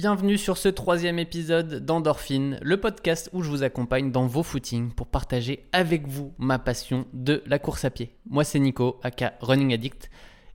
[0.00, 4.94] Bienvenue sur ce troisième épisode d'Endorphine, le podcast où je vous accompagne dans vos footings
[4.94, 8.14] pour partager avec vous ma passion de la course à pied.
[8.24, 10.08] Moi c'est Nico, aka Running Addict,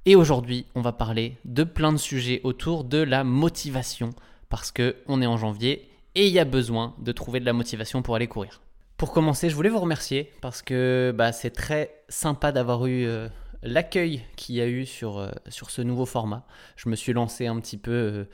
[0.08, 4.10] et aujourd'hui on va parler de plein de sujets autour de la motivation,
[4.50, 7.54] parce que on est en janvier et il y a besoin de trouver de la
[7.54, 8.62] motivation pour aller courir.
[8.98, 13.30] Pour commencer, je voulais vous remercier parce que bah, c'est très sympa d'avoir eu euh,
[13.62, 16.48] l'accueil qu'il y a eu sur, euh, sur ce nouveau format.
[16.78, 18.26] Je me suis lancé un petit peu euh,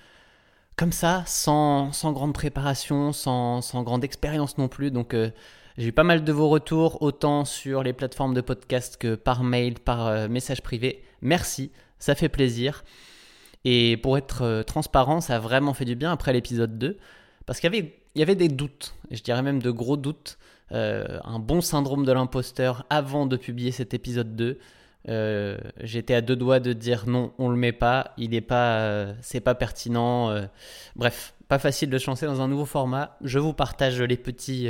[0.82, 4.90] comme ça, sans, grande préparation, sans, grande expérience non plus.
[4.90, 5.16] Donc
[5.78, 9.44] j'ai eu pas mal de vos retours, autant sur les plateformes de podcast que par
[9.44, 11.04] mail, par message privé.
[11.22, 12.84] Merci, ça fait plaisir.
[13.64, 16.98] Et pour être transparent, ça a vraiment fait du bien après l'épisode 2.
[17.46, 20.40] Parce qu'il y avait, y avait des doutes, je dirais même de gros doutes,
[20.72, 24.58] euh, un bon syndrome de l'imposteur avant de publier cet épisode 2.
[25.10, 28.80] Euh, j'étais à deux doigts de dire non, on le met pas, il est pas,
[28.80, 30.34] euh, c'est pas pertinent.
[30.96, 33.18] bref, pas facile de se lancer dans un nouveau format.
[33.22, 34.68] Je vous partage les petits,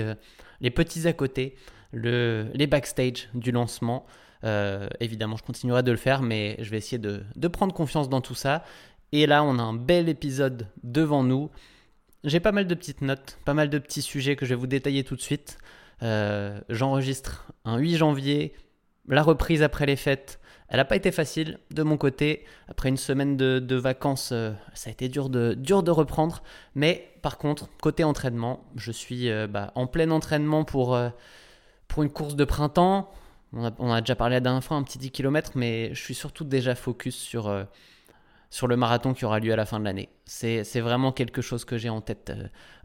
[0.61, 1.55] les petits à côté,
[1.91, 4.05] le, les backstage du lancement.
[4.99, 8.35] évidemment, je continuerai de le faire, mais je vais essayer de, prendre confiance dans tout
[8.35, 8.63] ça.
[9.11, 11.49] Et là, on a un bel épisode devant nous.
[12.23, 14.67] J'ai pas mal de petites notes, pas mal de petits sujets que je vais vous
[14.67, 15.57] détailler tout de suite.
[16.03, 18.53] Euh, j'enregistre un 8 janvier,
[19.07, 20.39] la reprise après les fêtes.
[20.67, 22.45] Elle n'a pas été facile de mon côté.
[22.69, 26.43] Après une semaine de, vacances, euh, ça a été dur de, reprendre.
[26.75, 30.97] Mais par contre, côté entraînement, je suis euh, bah, en plein entraînement pour,
[31.87, 33.11] pour une course de printemps.
[33.53, 36.45] On a, déjà parlé la dernière fois, un petit 10 km, mais je suis surtout
[36.45, 40.07] déjà focus sur le marathon qui aura lieu à la fin de l'année.
[40.23, 42.31] C'est vraiment quelque chose que j'ai en tête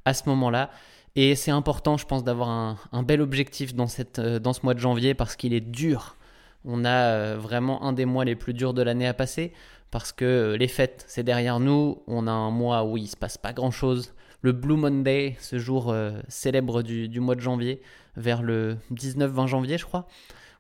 [0.05, 0.71] à ce moment-là.
[1.19, 4.75] Et c'est important, je pense, d'avoir un, bel objectif dans, cette, euh, dans ce mois
[4.75, 6.17] de janvier parce qu'il est dur.
[6.67, 9.55] On a euh, vraiment un des mois les plus durs de l'année à passer
[9.91, 12.03] parce que euh, les fêtes, c'est derrière nous.
[12.07, 14.13] On a un mois où il se passe pas grand-chose.
[14.43, 15.93] Le Blue Monday, ce jour
[16.29, 17.81] célèbre du, du, mois de janvier,
[18.17, 20.07] vers le 19-20 janvier, je crois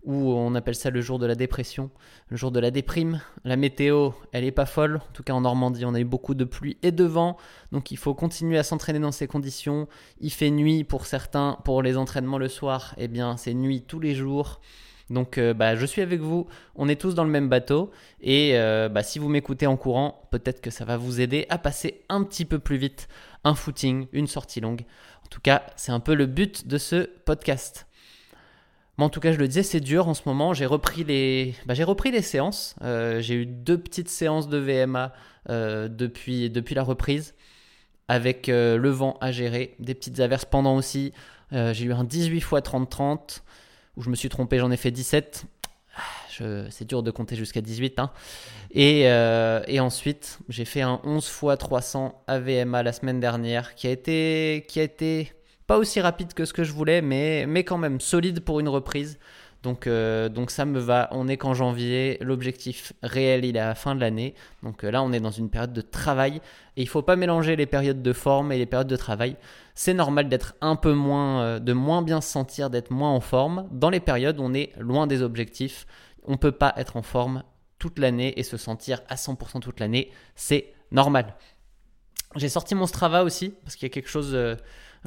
[0.06, 1.90] ou on appelle ça le jour de la dépression,
[2.28, 3.20] le jour de la déprime.
[3.44, 4.96] La météo, elle est pas folle.
[4.96, 7.36] En tout cas, en Normandie, on a eu beaucoup de pluie et de vent.
[7.72, 9.88] Donc, il faut continuer à s'entraîner dans ces conditions.
[10.20, 11.58] Il fait nuit pour certains.
[11.64, 14.60] Pour les entraînements le soir, eh bien, c'est nuit tous les jours.
[15.10, 16.46] Donc, euh, bah, je suis avec vous.
[16.76, 17.90] On est tous dans le même bateau.
[18.20, 21.58] Et euh, bah, si vous m'écoutez en courant, peut-être que ça va vous aider à
[21.58, 23.08] passer un petit peu plus vite
[23.42, 24.84] un footing, une sortie longue.
[25.24, 27.86] En tout cas, c'est un peu le but de ce podcast.
[28.98, 30.54] Mais en tout cas, je le disais, c'est dur en ce moment.
[30.54, 32.74] J'ai repris les, bah, j'ai repris les séances.
[32.82, 35.12] Euh, j'ai eu deux petites séances de VMA
[35.50, 37.34] euh, depuis, depuis la reprise,
[38.08, 41.12] avec euh, le vent à gérer, des petites averses pendant aussi.
[41.52, 43.40] j'ai eu un 18 x 30-30
[43.96, 45.44] où je me suis trompé, j'en ai fait 17.
[45.96, 46.00] Ah,
[46.70, 47.98] c'est dur de compter jusqu'à 18.
[47.98, 48.10] Hein.
[48.70, 49.10] Et,
[49.78, 54.80] ensuite, j'ai fait un 11 x 300 AVMA la semaine dernière qui a été, qui
[54.80, 55.32] a été
[55.66, 58.68] pas aussi rapide que ce que je voulais, mais, mais quand même solide pour une
[58.68, 59.18] reprise.
[59.66, 61.08] Donc, euh, donc ça me va.
[61.10, 62.18] On est qu'en janvier.
[62.20, 64.34] L'objectif réel, il est à la fin de l'année.
[64.62, 66.40] Donc euh, là, on est dans une période de travail.
[66.76, 69.36] Et il faut pas mélanger les périodes de forme et les périodes de travail.
[69.74, 73.20] C'est normal d'être un peu moins, euh, de moins bien se sentir, d'être moins en
[73.20, 73.66] forme.
[73.72, 75.86] Dans les périodes on est loin des objectifs,
[76.22, 77.42] on peut pas être en forme
[77.80, 80.12] toute l'année et se sentir à 100% toute l'année.
[80.36, 81.34] C'est normal.
[82.36, 84.36] J'ai sorti mon Strava aussi parce qu'il y a quelque chose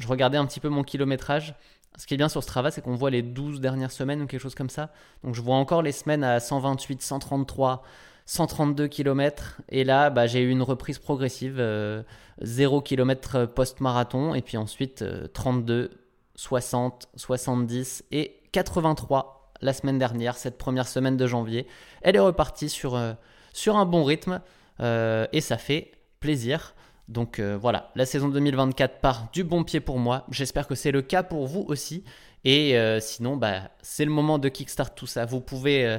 [0.00, 1.54] je regardais un petit peu mon kilométrage.
[1.96, 4.40] Ce qui est bien sur Strava, c'est qu'on voit les 12 dernières semaines ou quelque
[4.40, 4.90] chose comme ça.
[5.24, 7.82] Donc je vois encore les semaines à 128, 133,
[8.26, 9.60] 132 km.
[9.68, 14.34] Et là, bah, j'ai eu une reprise progressive, 0 euh, km post-marathon.
[14.34, 15.90] Et puis ensuite, 32,
[16.36, 21.66] 60, 70 et 83 la semaine dernière, cette première semaine de janvier.
[22.02, 23.12] Elle est repartie sur, euh,
[23.52, 24.40] sur un bon rythme.
[24.80, 26.74] Euh, et ça fait plaisir.
[27.10, 30.26] Donc euh, voilà, la saison 2024 part du bon pied pour moi.
[30.30, 32.04] J'espère que c'est le cas pour vous aussi.
[32.44, 35.26] Et euh, sinon, bah, c'est le moment de kickstart tout ça.
[35.26, 35.98] Vous pouvez, euh,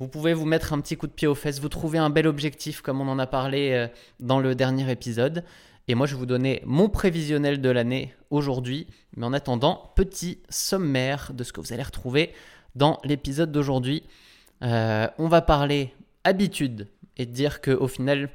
[0.00, 2.26] vous pouvez vous mettre un petit coup de pied aux fesses, vous trouver un bel
[2.26, 5.44] objectif comme on en a parlé dans le dernier épisode.
[5.88, 8.86] Et moi, je vais vous donner mon prévisionnel de l'année aujourd'hui.
[9.14, 12.32] Mais en attendant, petit sommaire de ce que vous allez retrouver
[12.74, 14.04] dans l'épisode d'aujourd'hui.
[14.62, 15.94] on va parler
[16.24, 16.88] habitude
[17.18, 18.30] et dire qu'au final,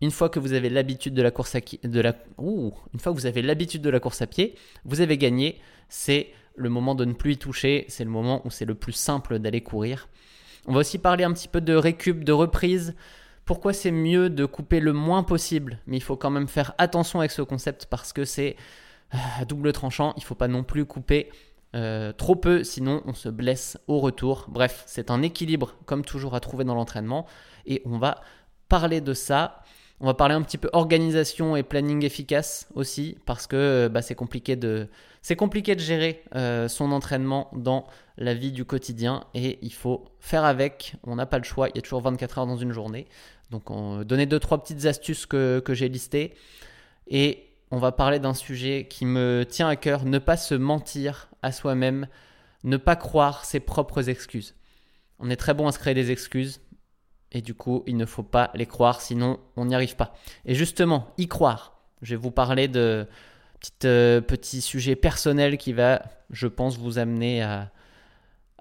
[0.00, 3.18] une fois que vous avez l'habitude de la course à de la une fois que
[3.18, 4.54] vous avez l'habitude de la course à pied,
[4.84, 5.60] vous avez gagné.
[5.88, 7.84] C'est le moment de ne plus y toucher.
[7.88, 10.08] C'est le moment où c'est le plus simple d'aller courir.
[10.66, 12.94] On va aussi parler un petit peu de récup, de reprise.
[13.44, 17.20] Pourquoi c'est mieux de couper le moins possible, mais il faut quand même faire attention
[17.20, 18.56] avec ce concept parce que c'est
[19.14, 20.12] euh, à double tranchant.
[20.16, 21.30] Il ne faut pas non plus couper
[21.76, 24.46] euh, trop peu, sinon on se blesse au retour.
[24.48, 27.26] Bref, c'est un équilibre comme toujours à trouver dans l'entraînement
[27.66, 28.20] et on va
[28.68, 29.62] parler de ça.
[30.00, 34.14] On va parler un petit peu organisation et planning efficace aussi, parce que bah, c'est
[34.14, 34.88] compliqué de
[35.22, 40.04] c'est compliqué de gérer euh, son entraînement dans la vie du quotidien et il faut
[40.20, 40.94] faire avec.
[41.02, 41.68] On n'a pas le choix.
[41.70, 43.08] Il y a toujours 24 heures dans une journée.
[43.50, 46.34] Donc, on donner deux trois petites astuces que, que j'ai listées
[47.08, 50.04] et on va parler d'un sujet qui me tient à cœur.
[50.04, 52.06] Ne pas se mentir à soi-même,
[52.62, 54.54] ne pas croire ses propres excuses.
[55.18, 56.60] On est très bon à se créer des excuses,
[57.36, 60.14] et du coup, il ne faut pas les croire, sinon on n'y arrive pas.
[60.46, 61.82] Et justement, y croire.
[62.00, 63.06] Je vais vous parler de
[63.60, 67.70] petit, euh, petit sujet personnel qui va, je pense, vous amener à,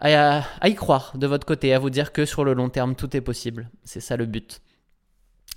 [0.01, 3.21] y croire de votre côté, à vous dire que sur le long terme, tout est
[3.21, 3.69] possible.
[3.85, 4.61] C'est ça le but.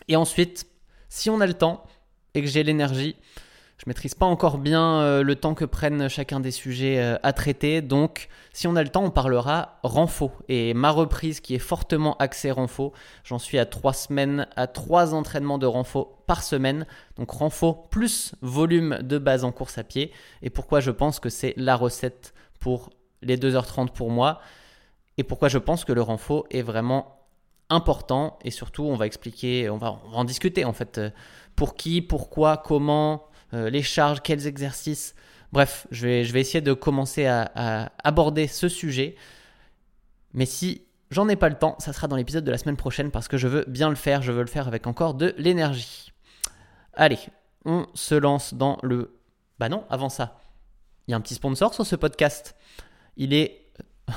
[0.06, 0.68] Et ensuite,
[1.08, 1.82] si on a le temps
[2.34, 3.16] et que j'ai l'énergie,
[3.78, 7.32] je maîtrise pas encore bien euh, le temps que prennent chacun des sujets euh, à
[7.32, 7.80] traiter.
[7.80, 10.32] Donc, si on a le temps, on parlera renfo.
[10.48, 12.92] Et ma reprise qui est fortement axée renfo,
[13.22, 16.86] j'en suis à trois semaines, à trois entraînements de renfo par semaine.
[17.16, 20.12] Donc, renfo plus volume de base en course à pied.
[20.42, 22.90] Et pourquoi je pense que c'est la recette pour
[23.22, 24.40] les 2h30 pour moi.
[25.18, 27.26] Et pourquoi je pense que le renfo est vraiment
[27.70, 28.40] important.
[28.42, 31.00] Et surtout, on va expliquer, on va, on va en discuter en fait.
[31.54, 35.14] Pour qui, pourquoi, comment, euh, les charges, quels exercices.
[35.52, 39.16] Bref, je vais, essayer de commencer à, aborder ce sujet.
[40.34, 43.10] Mais si j'en ai pas le temps, ça sera dans l'épisode de la semaine prochaine
[43.10, 46.12] parce que je veux bien le faire, je veux le faire avec encore de l'énergie.
[46.92, 47.18] Allez,
[47.64, 49.18] on se lance dans le...
[49.58, 50.38] Bah non, avant ça,
[51.06, 52.54] il y a un petit sponsor sur ce podcast.
[53.16, 53.64] Il est...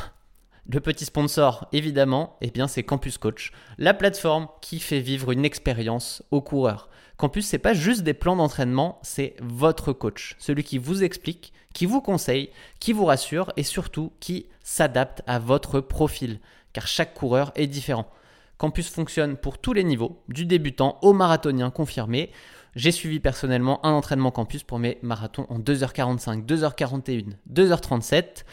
[0.70, 5.44] Le petit sponsor, évidemment, eh bien c'est Campus Coach, la plateforme qui fait vivre une
[5.44, 6.88] expérience aux coureurs.
[7.22, 11.86] Campus, c'est pas juste des plans d'entraînement, c'est votre coach, celui qui vous explique, qui
[11.86, 16.40] vous conseille, qui vous rassure et surtout qui s'adapte à votre profil,
[16.74, 18.10] car chaque coureur est différent.
[18.58, 22.32] Campus fonctionne pour tous les niveaux, du débutant au marathonien confirmé.
[22.76, 28.46] J'ai suivi personnellement un entraînement campus pour mes marathons en 2h45, 2h41, 2h37.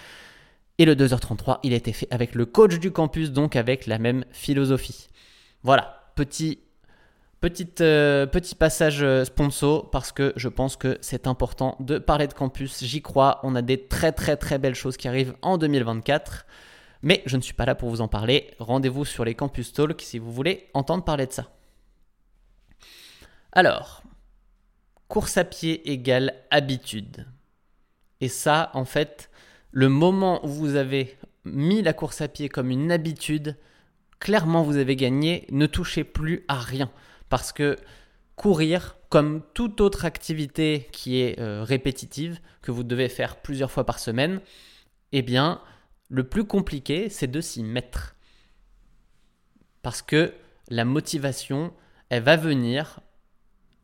[0.76, 3.98] Et le 2h33, il a été fait avec le coach du campus, donc avec la
[3.98, 5.08] même philosophie.
[5.62, 6.58] Voilà, petit
[7.44, 12.34] Euh, petit passage euh, sponsor parce que je pense que c'est important de parler de
[12.34, 12.82] campus.
[12.82, 13.38] J'y crois.
[13.44, 16.46] On a des très très très belles choses qui arrivent en 2024.
[17.02, 18.50] Mais je ne suis pas là pour vous en parler.
[18.58, 21.48] Rendez-vous sur les Campus Talk si vous voulez entendre parler de ça.
[23.52, 24.02] Alors,
[25.06, 27.24] course à pied égale habitude.
[28.20, 29.30] Et ça, en fait,
[29.70, 33.56] le moment où vous avez mis la course à pied comme une habitude,
[34.18, 35.46] clairement vous avez gagné.
[35.52, 36.90] Ne touchez plus à rien.
[37.28, 37.76] Parce que
[38.36, 43.84] courir, comme toute autre activité qui est euh, répétitive, que vous devez faire plusieurs fois
[43.84, 44.40] par semaine,
[45.12, 45.60] eh bien,
[46.08, 48.14] le plus compliqué, c'est de s'y mettre.
[49.82, 50.32] Parce que
[50.68, 51.72] la motivation,
[52.08, 53.00] elle va venir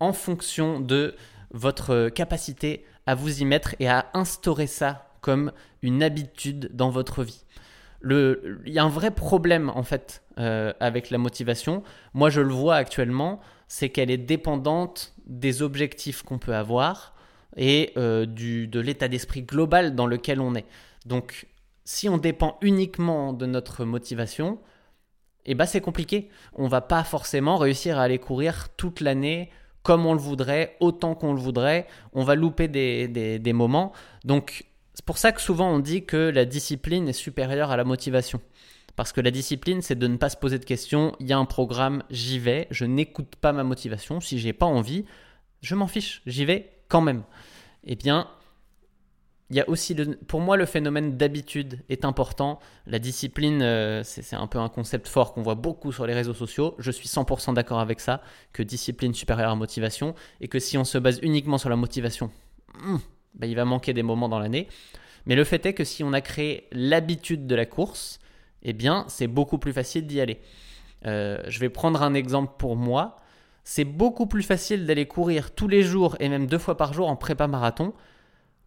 [0.00, 1.17] en fonction de
[1.50, 5.52] votre capacité à vous y mettre et à instaurer ça comme
[5.82, 7.44] une habitude dans votre vie.
[8.05, 12.53] Il y a un vrai problème en fait euh, avec la motivation, moi je le
[12.53, 17.15] vois actuellement, c'est qu'elle est dépendante des objectifs qu'on peut avoir
[17.56, 20.67] et euh, du, de l'état d'esprit global dans lequel on est.
[21.06, 21.47] Donc
[21.85, 24.59] si on dépend uniquement de notre motivation,
[25.47, 26.29] eh ben c'est compliqué.
[26.55, 29.51] On va pas forcément réussir à aller courir toute l'année
[29.83, 31.87] comme on le voudrait, autant qu'on le voudrait.
[32.15, 33.93] On va louper des, des, des moments.
[34.25, 37.84] Donc c'est pour ça que souvent on dit que la discipline est supérieure à la
[37.84, 38.41] motivation.
[38.96, 41.17] Parce que la discipline, c'est de ne pas se poser de questions.
[41.19, 42.69] Il y a un programme, j'y vais.
[42.70, 44.20] Je n'écoute pas ma motivation.
[44.20, 45.05] Si j'ai pas envie,
[45.63, 46.22] je m'en fiche.
[46.27, 47.24] J'y vais quand même.
[47.82, 48.29] Eh bien,
[49.51, 49.96] il y a aussi,
[50.27, 52.60] pour moi, le phénomène d'habitude est important.
[52.86, 56.34] La discipline, euh, c'est un peu un concept fort qu'on voit beaucoup sur les réseaux
[56.34, 56.74] sociaux.
[56.79, 58.22] Je suis 100% d'accord avec ça,
[58.53, 62.31] que discipline supérieure à motivation, et que si on se base uniquement sur la motivation,
[62.82, 62.96] hmm,
[63.34, 64.69] ben, il va manquer des moments dans l'année.
[65.26, 68.19] Mais le fait est que si on a créé l'habitude de la course,
[68.62, 70.41] eh bien, c'est beaucoup plus facile d'y aller.
[71.06, 73.17] Euh, je vais prendre un exemple pour moi.
[73.62, 77.08] C'est beaucoup plus facile d'aller courir tous les jours et même deux fois par jour
[77.08, 77.94] en prépa marathon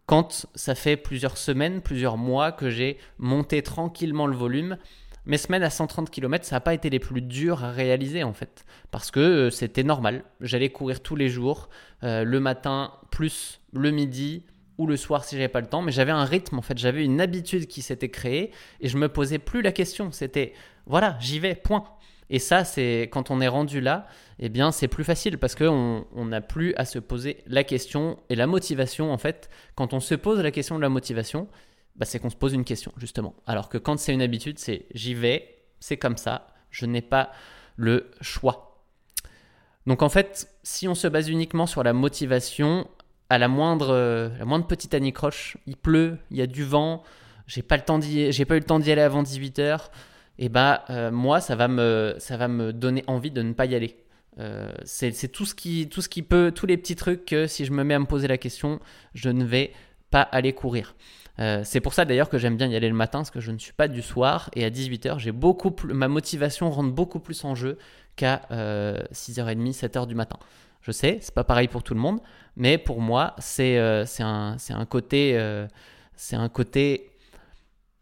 [0.08, 4.78] quand ça fait plusieurs semaines, plusieurs mois que j'ai monté tranquillement le volume.
[5.26, 8.32] Mes semaines à 130 km, ça n'a pas été les plus dures à réaliser en
[8.32, 10.24] fait, parce que euh, c'était normal.
[10.40, 11.68] J'allais courir tous les jours,
[12.04, 14.44] euh, le matin plus le midi,
[14.78, 17.04] ou le soir si j'avais pas le temps, mais j'avais un rythme en fait, j'avais
[17.04, 20.10] une habitude qui s'était créée et je me posais plus la question.
[20.12, 20.54] C'était
[20.86, 21.84] voilà, j'y vais, point.
[22.30, 24.06] Et ça, c'est quand on est rendu là,
[24.38, 28.34] eh bien, c'est plus facile parce qu'on n'a plus à se poser la question et
[28.34, 29.12] la motivation.
[29.12, 31.48] En fait, quand on se pose la question de la motivation,
[31.96, 33.34] bah, c'est qu'on se pose une question justement.
[33.46, 37.32] Alors que quand c'est une habitude, c'est j'y vais, c'est comme ça, je n'ai pas
[37.76, 38.82] le choix.
[39.86, 42.86] Donc en fait, si on se base uniquement sur la motivation,
[43.30, 47.02] à la moindre, la moindre petite anicroche, il pleut, il y a du vent,
[47.46, 49.88] j'ai pas le temps j'ai pas eu le temps d'y aller avant 18h,
[50.38, 53.74] et bah moi ça va me ça va me donner envie de ne pas y
[53.74, 53.96] aller.
[54.40, 57.64] Euh, c'est tout ce qui tout ce qui peut tous les petits trucs que si
[57.64, 58.78] je me mets à me poser la question,
[59.14, 59.72] je ne vais
[60.10, 60.94] pas aller courir.
[61.40, 63.50] Euh, c'est pour ça d'ailleurs que j'aime bien y aller le matin, parce que je
[63.50, 67.20] ne suis pas du soir et à 18h, j'ai beaucoup plus, ma motivation rentre beaucoup
[67.20, 67.78] plus en jeu
[68.16, 68.42] qu'à
[69.12, 70.38] 6h30, 7h du matin.
[70.80, 72.20] Je sais, c'est pas pareil pour tout le monde,
[72.56, 75.38] mais pour moi, c'est euh, un, un, côté,
[76.14, 77.10] c'est un côté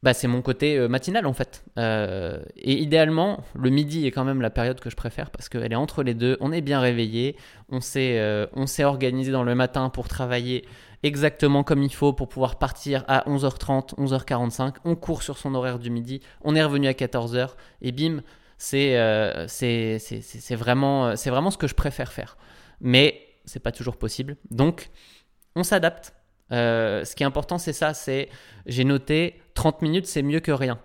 [0.07, 1.65] bah, c'est mon côté euh, matinal en fait.
[1.79, 5.73] Euh, et idéalement, le midi est quand même la période que je préfère parce qu'elle
[5.73, 6.37] est entre les deux.
[6.41, 7.37] On est bien réveillé,
[7.71, 8.47] on s'est euh,
[8.85, 10.65] organisé dans le matin pour travailler
[11.03, 14.75] exactement comme il faut pour pouvoir partir à 11h30, 11h45.
[14.85, 18.21] On court sur son horaire du midi, on est revenu à 14h et bim,
[18.59, 18.95] c'est
[20.51, 22.37] vraiment, vraiment ce que je préfère faire.
[22.81, 24.37] Mais c'est pas toujours possible.
[24.51, 24.91] Donc,
[25.55, 26.15] on s'adapte.
[26.51, 28.29] ce qui est important, c'est ça, c'est
[28.67, 30.79] j'ai noté 30 minutes, c'est mieux que rien.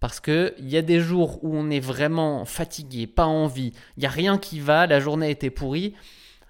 [0.00, 4.06] Parce qu'il y a des jours où on est vraiment fatigué, pas envie, il n'y
[4.06, 5.94] a rien qui va, la journée a été pourrie.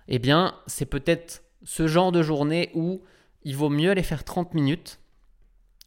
[0.06, 3.02] Eh bien, c'est peut-être ce genre de journée où
[3.42, 5.00] il vaut mieux aller faire 30 minutes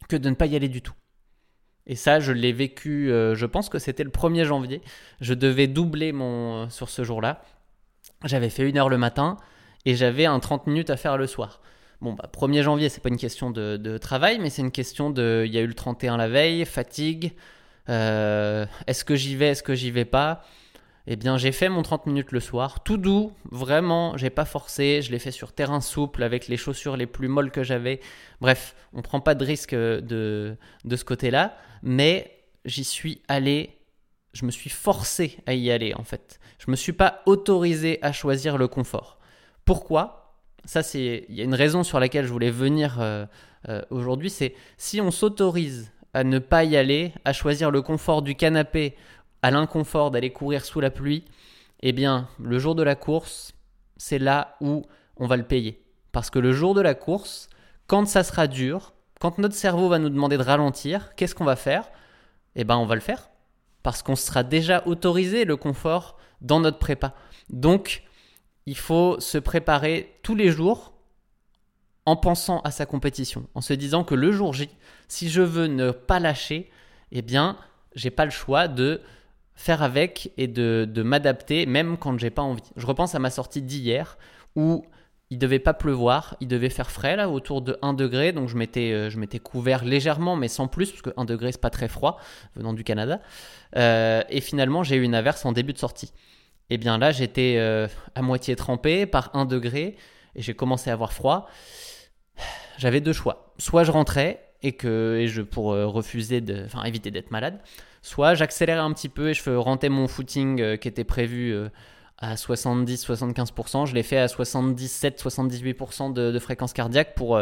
[0.08, 0.94] que de ne pas y aller du tout.
[1.86, 4.80] Et ça, je l'ai vécu, euh, je pense que c'était le 1er janvier.
[5.20, 7.42] Je devais doubler mon, euh, sur ce jour-là.
[8.24, 9.36] J'avais fait une heure le matin
[9.84, 11.60] et j'avais un 30 minutes à faire le soir.
[12.00, 15.44] Bon, bah, 1er janvier, c'est pas une question de, travail, mais c'est une question de.
[15.46, 17.32] Il y a eu le 31 la veille, fatigue.
[17.88, 20.42] Euh, est-ce que j'y vais, est-ce que j'y vais pas?
[21.06, 25.02] Eh bien, j'ai fait mon 30 minutes le soir, tout doux, vraiment, j'ai pas forcé,
[25.02, 28.00] je l'ai fait sur terrain souple avec les chaussures les plus molles que j'avais.
[28.40, 33.76] Bref, on prend pas de risque de, de ce côté-là, mais j'y suis allé,
[34.34, 36.38] je me suis forcé à y aller en fait.
[36.58, 39.18] Je me suis pas autorisé à choisir le confort.
[39.64, 40.34] Pourquoi?
[40.66, 43.24] Ça, c'est il y a une raison sur laquelle je voulais venir euh,
[43.68, 48.22] euh, aujourd'hui, c'est si on s'autorise à ne pas y aller, à choisir le confort
[48.22, 48.94] du canapé
[49.42, 51.24] à l'inconfort d'aller courir sous la pluie,
[51.80, 53.52] eh bien, le jour de la course,
[53.96, 54.82] c'est là où
[55.16, 55.82] on va le payer.
[56.12, 57.48] Parce que le jour de la course,
[57.86, 61.56] quand ça sera dur, quand notre cerveau va nous demander de ralentir, qu'est-ce qu'on va
[61.56, 61.90] faire?
[62.56, 63.28] Eh bien, on va le faire.
[63.84, 67.14] Parce qu'on sera déjà autorisé le confort dans notre prépa.
[67.50, 68.02] Donc,
[68.66, 70.94] il faut se préparer tous les jours
[72.06, 74.68] en pensant à sa compétition, en se disant que le jour J,
[75.06, 76.70] si je veux ne pas lâcher,
[77.12, 77.56] eh bien,
[77.94, 79.00] j'ai pas le choix de
[79.54, 82.62] faire avec et de, m'adapter, même quand j'ai pas envie.
[82.76, 84.18] Je repense à ma sortie d'hier
[84.56, 84.84] où
[85.34, 88.56] il devait pas pleuvoir, il devait faire frais là, autour de 1 degré, donc je
[88.56, 91.70] m'étais, euh, je m'étais couvert légèrement, mais sans plus, parce que 1 degré c'est pas
[91.70, 92.20] très froid
[92.54, 93.20] venant du Canada.
[93.76, 96.12] Euh, et finalement, j'ai eu une averse en début de sortie.
[96.70, 99.96] Et eh bien là, j'étais euh, à moitié trempé par 1 degré
[100.36, 101.48] et j'ai commencé à avoir froid.
[102.78, 103.52] J'avais deux choix.
[103.58, 107.60] Soit je rentrais et que et je pour refuser de enfin éviter d'être malade,
[108.02, 111.54] soit j'accélérais un petit peu et je rentrais mon footing qui était prévu
[112.18, 117.40] à 70-75%, je l'ai fait à 77-78% de, de, fréquence cardiaque pour,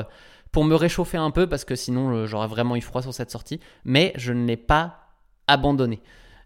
[0.51, 3.61] pour me réchauffer un peu parce que sinon j'aurais vraiment eu froid sur cette sortie.
[3.85, 5.09] Mais je ne l'ai pas
[5.47, 6.01] abandonné.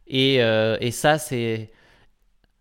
[0.08, 1.70] Et, et ça, c'est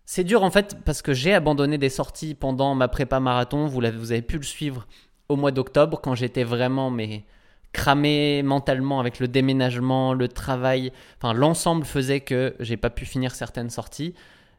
[0.05, 3.65] c'est dur en fait parce que j'ai abandonné des sorties pendant ma prépa marathon.
[3.65, 4.87] Vous, avez, vous avez pu le suivre
[5.29, 7.25] au mois d'octobre quand j'étais vraiment mais
[7.73, 10.93] cramé mentalement avec le déménagement, le travail.
[11.17, 14.13] Enfin, l'ensemble faisait que j'ai pas pu finir certaines sorties.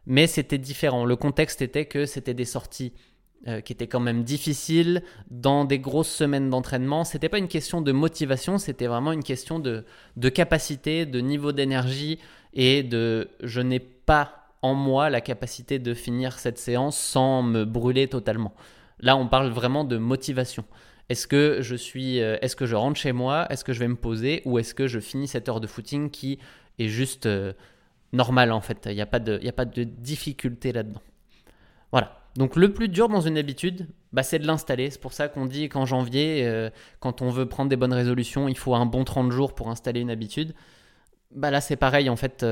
[0.06, 1.04] Mais c'était différent.
[1.04, 2.92] Le contexte était que c'était des sorties
[3.48, 7.04] euh, qui étaient quand même difficiles dans des grosses semaines d'entraînement.
[7.04, 9.84] C'était pas une question de motivation, c'était vraiment une question de,
[10.16, 12.18] de capacité, de niveau d'énergie
[12.54, 17.64] et de je n'ai pas en moi la capacité de finir cette séance sans me
[17.64, 18.54] brûler totalement.
[19.00, 20.64] Là, on parle vraiment de motivation.
[21.08, 23.88] Est-ce que je suis, euh, est-ce que je rentre chez moi, est-ce que je vais
[23.88, 26.38] me poser, ou est-ce que je finis cette heure de footing qui
[26.78, 27.28] est juste
[28.16, 28.86] euh, normale en fait.
[28.86, 31.02] Il n'y a pas de, a pas de difficulté là-dedans.
[31.92, 32.18] Voilà.
[32.36, 34.90] Donc le plus dur dans une habitude, bah, c'est de l'installer.
[34.90, 36.70] C'est pour ça qu'on dit qu'en janvier, euh,
[37.00, 40.00] quand on veut prendre des bonnes résolutions, il faut un bon 30 jours pour installer
[40.00, 40.54] une habitude.
[41.34, 42.44] Bah là, c'est pareil en fait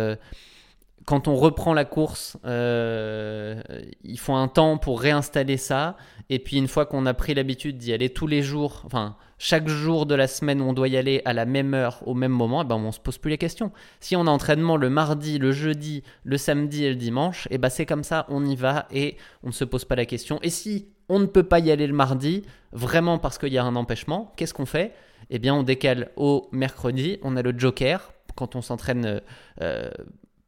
[1.04, 3.60] quand on reprend la course, euh,
[4.04, 5.96] il faut un temps pour réinstaller ça.
[6.30, 9.68] Et puis une fois qu'on a pris l'habitude d'y aller tous les jours, enfin chaque
[9.68, 12.32] jour de la semaine où on doit y aller à la même heure, au même
[12.32, 13.70] moment, eh ben on se pose plus les questions.
[14.00, 17.68] Si on a entraînement le mardi, le jeudi, le samedi et le dimanche, eh ben
[17.68, 20.38] c'est comme ça, on y va et on ne se pose pas la question.
[20.42, 23.64] Et si on ne peut pas y aller le mardi, vraiment parce qu'il y a
[23.64, 24.94] un empêchement, qu'est-ce qu'on fait?
[25.28, 29.20] Eh bien on décale au mercredi, on a le joker quand on s'entraîne.
[29.60, 29.90] Euh,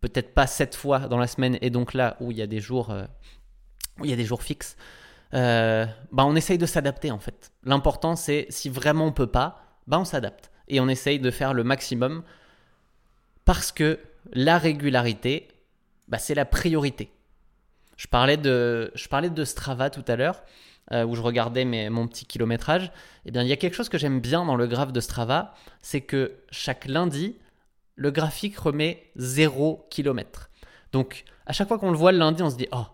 [0.08, 2.60] peut-être pas sept fois dans la semaine, et donc là où il y a des
[2.60, 3.04] jours, euh,
[4.00, 4.76] où il y a des jours fixes,
[5.34, 7.52] euh, bah on essaye de s'adapter en fait.
[7.64, 11.54] L'important c'est si vraiment on peut pas, bah on s'adapte et on essaye de faire
[11.54, 12.22] le maximum
[13.44, 14.00] parce que
[14.32, 15.48] la régularité,
[16.08, 17.10] bah, c'est la priorité.
[17.96, 20.42] Je parlais de, je parlais de Strava tout à l'heure,
[20.92, 22.92] euh, où je regardais mes, mon petit kilométrage.
[23.24, 25.54] Eh bien, il y a quelque chose que j'aime bien dans le graphe de Strava,
[25.80, 27.36] c'est que chaque lundi,
[27.96, 30.50] le graphique remet 0 km.
[30.92, 32.86] Donc, à chaque fois qu'on le voit le lundi, on se dit Oh,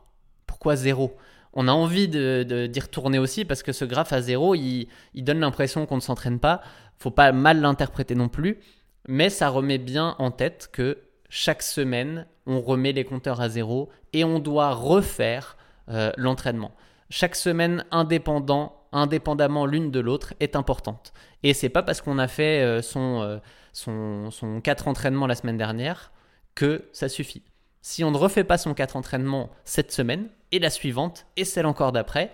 [0.47, 1.17] pourquoi 0
[1.55, 5.23] on a envie de, d'y retourner aussi parce que ce graphe à 0, il, il
[5.25, 6.63] donne l'impression qu'on ne s'entraîne pas.
[6.97, 8.59] Faut pas mal l'interpréter non plus,
[9.07, 13.91] mais ça remet bien en tête que chaque semaine, on remet les compteurs à zéro
[14.13, 15.57] et on doit refaire
[15.89, 16.73] euh, l'entraînement.
[17.11, 21.13] Chaque semaine, indépendant, indépendamment l'une de l'autre, est importante.
[21.43, 23.39] Et c'est pas parce qu'on a fait euh, son, euh,
[23.73, 26.13] son, son 4 entraînements la semaine dernière
[26.55, 27.43] que ça suffit.
[27.81, 31.67] Si on ne refait pas son 4 entraînements cette semaine, et la suivante, et celle
[31.67, 32.31] encore d'après,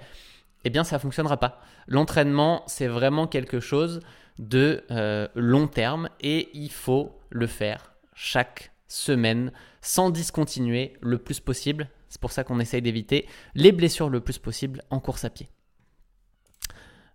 [0.65, 1.61] eh bien ça ne fonctionnera pas.
[1.87, 4.01] L'entraînement, c'est vraiment quelque chose
[4.39, 11.41] de euh, long terme, et il faut le faire chaque semaine sans discontinuer le plus
[11.41, 11.89] possible.
[12.09, 15.49] C'est pour ça qu'on essaye d'éviter les blessures le plus possible en course à pied.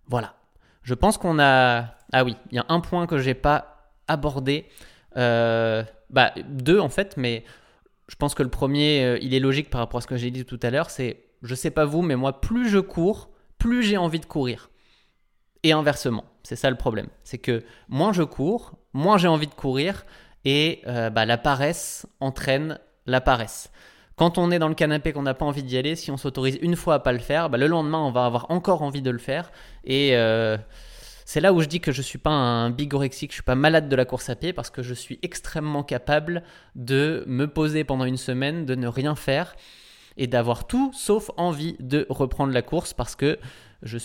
[0.08, 0.34] Voilà.
[0.82, 1.94] Je pense qu'on a.
[2.12, 4.66] Ah oui, il y a un point que j'ai pas abordé.
[5.16, 7.44] Euh, bah, deux en fait, mais
[8.08, 10.30] je pense que le premier, euh, il est logique par rapport à ce que j'ai
[10.30, 10.90] dit tout à l'heure.
[10.90, 14.70] C'est, je sais pas vous, mais moi, plus je cours, plus j'ai envie de courir.
[15.62, 17.08] Et inversement, c'est ça le problème.
[17.24, 20.04] C'est que moins je cours, moins j'ai envie de courir,
[20.44, 23.70] et euh, bah, la paresse entraîne la paresse.
[24.16, 26.58] Quand on est dans le canapé qu'on n'a pas envie d'y aller, si on s'autorise
[26.62, 29.10] une fois à pas le faire, bah, le lendemain on va avoir encore envie de
[29.10, 29.50] le faire.
[29.84, 30.56] Et euh,
[31.24, 33.88] c'est là où je dis que je suis pas un bigorexique, je suis pas malade
[33.88, 36.42] de la course à pied parce que je suis extrêmement capable
[36.76, 39.56] de me poser pendant une semaine, de ne rien faire
[40.16, 43.38] et d'avoir tout sauf envie de reprendre la course parce que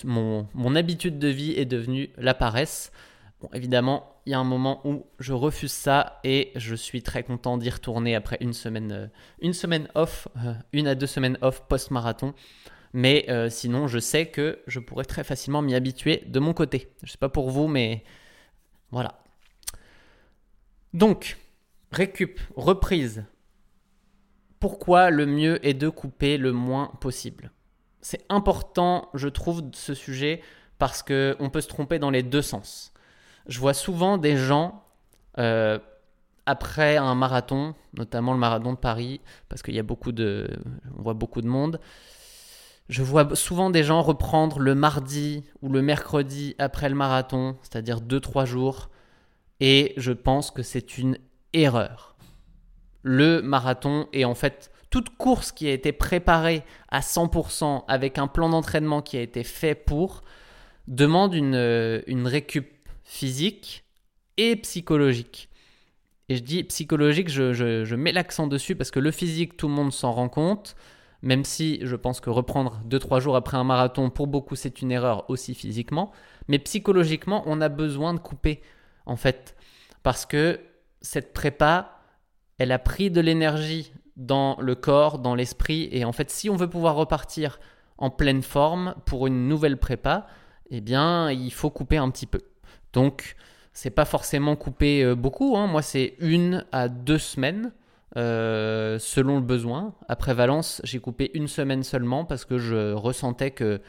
[0.03, 2.91] mon habitude de vie est devenue la paresse.
[3.41, 7.23] Bon, évidemment, il y a un moment où je refuse ça et je suis très
[7.23, 8.91] content d'y retourner après une semaine,
[9.41, 12.33] euh, off, euh, une à deux semaines off post-marathon.
[12.91, 16.91] Mais euh, sinon, je sais que je pourrais très facilement m'y habituer de mon côté.
[17.01, 18.03] Je ne sais pas pour vous, mais
[18.91, 19.21] voilà.
[20.93, 21.37] Donc,
[21.91, 23.23] récup, reprise.
[24.59, 27.51] Pourquoi le mieux est de couper le moins possible?
[28.01, 30.41] C'est important, je trouve, ce sujet
[30.77, 32.91] parce qu'on peut se tromper dans les deux sens
[33.49, 34.83] je vois souvent des gens,
[35.39, 35.79] euh,
[36.45, 40.47] après un marathon, notamment le marathon de Paris, parce qu'il y a beaucoup de,
[40.97, 41.79] on voit beaucoup de monde,
[42.89, 48.01] je vois souvent des gens reprendre le mardi ou le mercredi après le marathon, c'est-à-dire
[48.01, 48.89] 2-3 jours,
[49.59, 51.17] et je pense que c'est une
[51.53, 52.15] erreur.
[53.01, 58.27] Le marathon est en fait toute course qui a été préparée à 100% avec un
[58.27, 60.23] plan d'entraînement qui a été fait pour
[60.87, 62.78] demande une, une récup
[63.09, 63.85] physique
[64.37, 65.49] et psychologique.
[66.29, 69.91] Et je dis psychologique, je, mets l'accent dessus parce que le physique, tout le monde
[69.91, 70.75] s'en rend compte,
[71.23, 74.91] même si je pense que reprendre 2-3 jours après un marathon, pour beaucoup, c'est une
[74.91, 76.11] erreur aussi physiquement.
[76.47, 78.61] Mais psychologiquement, on a besoin de couper,
[79.07, 79.55] en fait,
[80.03, 80.59] parce que
[81.01, 81.99] cette prépa,
[82.59, 86.55] elle a pris de l'énergie dans le corps, dans l'esprit, et en fait, si on
[86.55, 87.59] veut pouvoir repartir
[87.97, 90.27] en pleine forme pour une nouvelle prépa,
[90.69, 92.39] eh bien, il faut couper un petit peu.
[92.93, 93.35] Donc,
[93.73, 95.55] c'est pas forcément coupé euh, beaucoup.
[95.55, 95.67] Hein.
[95.67, 97.71] Moi, c'est une à deux semaines
[98.17, 99.93] euh, selon le besoin.
[100.07, 103.79] Après Valence, j'ai coupé une semaine seulement parce que je ressentais que,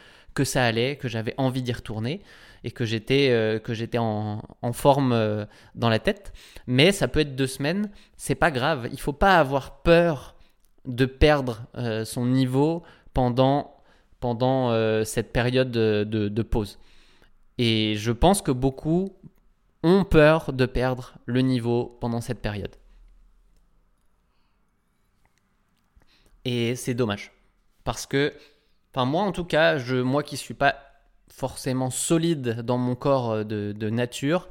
[0.44, 2.20] ça allait, que j'avais envie d'y retourner
[2.62, 3.58] et que j'étais euh,
[3.98, 6.32] en, forme dans la tête.
[6.66, 8.88] Mais ça peut être deux semaines, c'est pas grave.
[8.92, 10.36] Il faut pas avoir peur
[10.84, 11.66] de perdre
[12.04, 13.74] son niveau pendant,
[14.20, 16.78] pendant cette période de, de pause.
[17.62, 19.14] Et je pense que beaucoup
[19.82, 22.74] ont peur de perdre le niveau pendant cette période.
[26.46, 27.32] Et c'est dommage.
[27.84, 28.32] Parce que,
[28.94, 30.74] enfin moi en tout cas, je, moi qui ne suis pas
[31.28, 34.48] forcément solide dans mon corps euh, de, nature,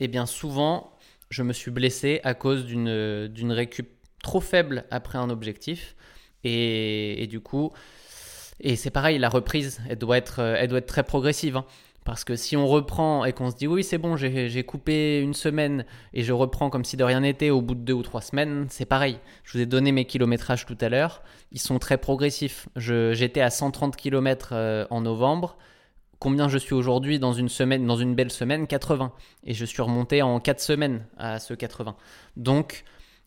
[0.00, 0.96] eh bien souvent
[1.28, 3.90] je me suis blessé à cause d'une récup
[4.22, 5.94] trop faible après un objectif.
[6.42, 7.72] Et, du coup,
[8.60, 11.58] et c'est pareil, la reprise, elle doit être, elle doit être très progressive.
[11.58, 11.66] Hein.
[12.06, 15.34] Parce que si on reprend et qu'on se dit oui c'est bon j'ai coupé une
[15.34, 18.20] semaine et je reprends comme si de rien n'était au bout de deux ou trois
[18.20, 19.18] semaines, c'est pareil.
[19.42, 22.68] Je vous ai donné mes kilométrages tout à l'heure, ils sont très progressifs.
[22.76, 25.58] J'étais à 130 km euh, en novembre.
[26.20, 28.68] Combien je suis aujourd'hui dans une semaine, dans une belle semaine?
[28.68, 29.12] 80.
[29.42, 31.96] Et je suis remonté en 4 semaines à ce 80.
[32.36, 32.84] Donc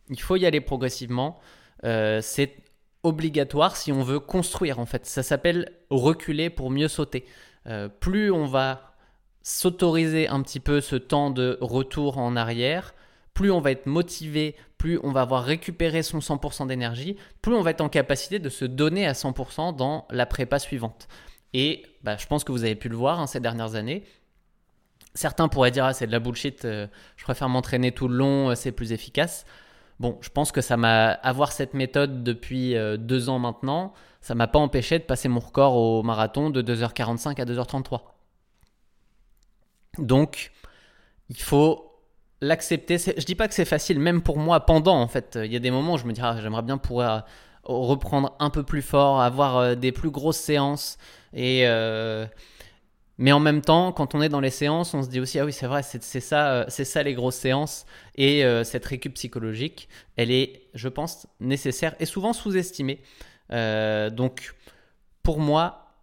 [0.10, 1.38] il faut y aller progressivement.
[1.84, 2.56] Euh, c'est
[3.04, 5.06] obligatoire si on veut construire en fait.
[5.06, 7.26] Ça s'appelle reculer pour mieux sauter.
[7.70, 8.96] Euh, plus on va
[9.42, 12.94] s'autoriser un petit peu ce temps de retour en arrière,
[13.34, 17.62] plus on va être motivé, plus on va avoir récupéré son 100% d'énergie, plus on
[17.62, 21.08] va être en capacité de se donner à 100% dans la prépa suivante.
[21.54, 24.04] Et bah, je pense que vous avez pu le voir hein, ces dernières années.
[25.14, 28.50] Certains pourraient dire ah, c'est de la bullshit, euh, je préfère m'entraîner tout le long,
[28.50, 29.46] euh, c'est plus efficace.
[30.00, 34.48] Bon, je pense que ça m'a avoir cette méthode depuis deux ans maintenant, ça m'a
[34.48, 38.02] pas empêché de passer mon record au marathon de 2h45 à 2h33.
[39.98, 40.52] Donc,
[41.30, 41.92] il faut
[42.42, 42.98] l'accepter.
[42.98, 45.38] Je dis pas que c'est facile, même pour moi pendant en fait.
[45.44, 47.26] Il y a des moments où je me dis ah, j'aimerais bien pouvoir
[47.64, 50.98] reprendre un peu plus fort, avoir euh, des plus grosses séances
[51.34, 52.26] et euh,
[53.22, 55.46] mais en même temps, quand on est dans les séances, on se dit aussi ah
[55.46, 59.14] oui c'est vrai, c'est ça, euh, c'est ça les grosses séances et euh, cette récup
[59.16, 63.02] psychologique, elle est, je pense, nécessaire et souvent sous-estimée.
[63.52, 64.56] Euh, donc
[65.24, 65.94] pour moi,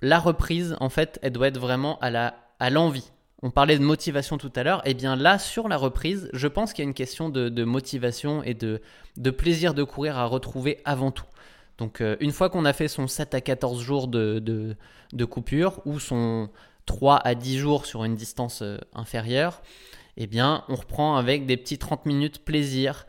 [0.00, 3.10] la reprise en fait, elle doit être vraiment à la à l'envie.
[3.42, 6.48] On parlait de motivation tout à l'heure, et eh bien là sur la reprise, je
[6.48, 8.80] pense qu'il y a une question de, motivation et de,
[9.18, 11.26] de plaisir de courir à retrouver avant tout.
[11.76, 14.38] Donc euh, une fois qu'on a fait son 7 à 14 jours de,
[15.12, 16.48] de, coupure ou son
[16.86, 19.60] 3 à 10 jours sur une distance euh, inférieure,
[20.16, 23.06] eh bien on reprend avec des petits 30 minutes plaisir,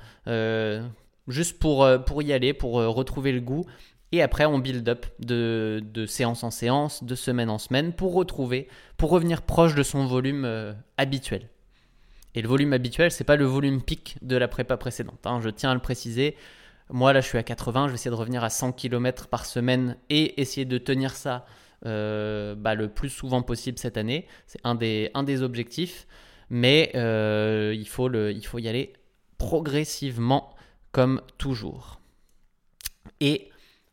[1.27, 3.65] juste pour, pour y aller, pour retrouver le goût.
[4.11, 8.13] Et après on build up de, de, séance en séance, de semaine en semaine, pour
[8.13, 11.49] retrouver, pour revenir proche de son volume habituel.
[12.37, 15.25] Et le volume habituel, c'est pas le volume pic de la prépa précédente.
[15.25, 16.35] Hein, je tiens à le préciser.
[16.91, 19.45] Moi, là, je suis à 80, je vais essayer de revenir à 100 km par
[19.45, 21.45] semaine et essayer de tenir ça
[21.85, 24.27] euh, bah, le plus souvent possible cette année.
[24.45, 26.05] C'est un des, un des objectifs,
[26.51, 28.93] mais euh, il, faut le, il faut y aller
[29.37, 30.53] progressivement,
[30.97, 31.99] comme toujours.
[33.19, 33.51] Et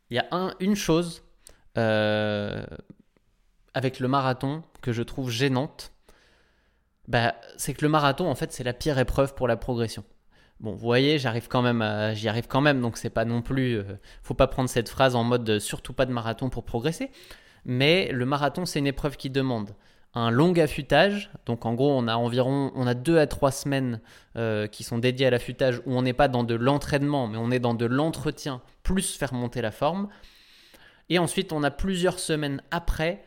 [0.09, 1.21] il y a un, une chose
[1.77, 2.65] euh,
[3.75, 5.93] avec le marathon que je trouve gênante,
[7.07, 10.03] bah, c'est que le marathon, en fait, c'est la pire épreuve pour la progression.
[10.59, 11.83] Bon, vous voyez, j'arrive quand même,
[12.15, 13.83] j'y arrive quand même, donc c'est pas non plus, euh,
[14.23, 17.11] faut pas prendre cette phrase en mode surtout pas de marathon pour progresser.
[17.65, 19.75] Mais le marathon, c'est une épreuve qui demande
[20.15, 21.29] un long affûtage.
[21.45, 23.99] Donc en gros, on a environ, on a deux à trois semaines
[24.37, 27.51] euh, qui sont dédiées à l'affûtage où on n'est pas dans de l'entraînement, mais on
[27.51, 30.07] est dans de l'entretien plus faire monter la forme.
[31.09, 33.23] Et ensuite, on a plusieurs semaines après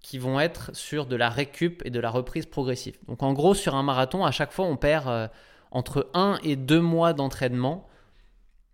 [0.00, 2.96] qui vont être sur de la récup et de la reprise progressive.
[3.08, 5.30] Donc en gros, sur un marathon, à chaque fois, on perd
[5.72, 7.88] entre 1 et 2 mois d'entraînement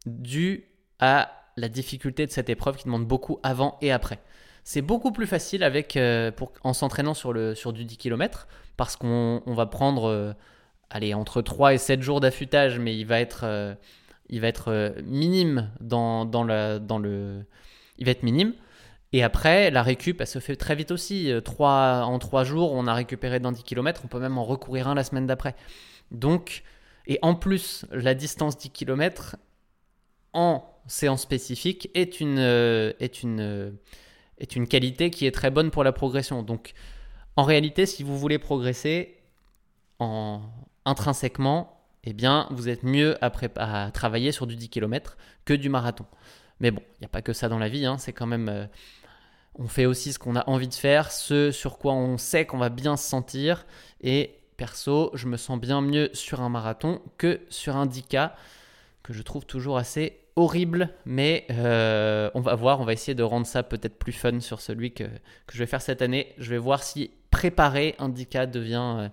[0.05, 0.67] dû
[0.99, 4.19] à la difficulté de cette épreuve qui demande beaucoup avant et après.
[4.65, 6.31] C'est beaucoup plus facile avec, euh,
[6.63, 8.47] en s'entraînant sur, sur du 10 km
[8.77, 10.33] parce qu'on va prendre euh,
[10.91, 13.75] allez, entre 3 et 7 jours d'affûtage, mais il va être, euh,
[14.29, 17.45] il va être minime dans, dans, la, dans le.
[17.99, 18.55] Il va être minime.
[19.13, 21.31] Et après, la récup, elle se fait très vite aussi.
[21.45, 24.89] 3, en 3 jours, on a récupéré dans 10 km, on peut même en recourir
[24.89, 25.55] un la semaine d'après.
[26.13, 26.63] Donc,
[27.07, 29.37] et en plus, la distance 10 km
[30.33, 33.77] en séance spécifique est une, est, une,
[34.43, 36.43] est une qualité qui est très bonne pour la progression.
[36.43, 36.75] Donc,
[37.37, 39.17] en réalité, si vous voulez progresser
[39.99, 40.43] en,
[40.85, 46.05] intrinsèquement, eh bien, vous êtes mieux à, travailler sur du 10 km que du marathon.
[46.61, 47.99] Mais bon, il n'y a pas que ça dans la vie, hein.
[47.99, 48.49] c'est quand même...
[48.49, 48.67] Euh,
[49.55, 52.57] on fait aussi ce qu'on a envie de faire, ce sur quoi on sait qu'on
[52.57, 53.67] va bien se sentir,
[54.01, 58.33] et Perso, je me sens bien mieux sur un marathon que sur un 10K,
[59.03, 63.23] que je trouve toujours assez horrible, mais euh, on va voir, on va essayer de
[63.23, 65.05] rendre ça peut-être plus fun sur celui que,
[65.53, 66.35] je vais faire cette année.
[66.39, 69.09] Je vais voir si préparer un 10K devient, euh,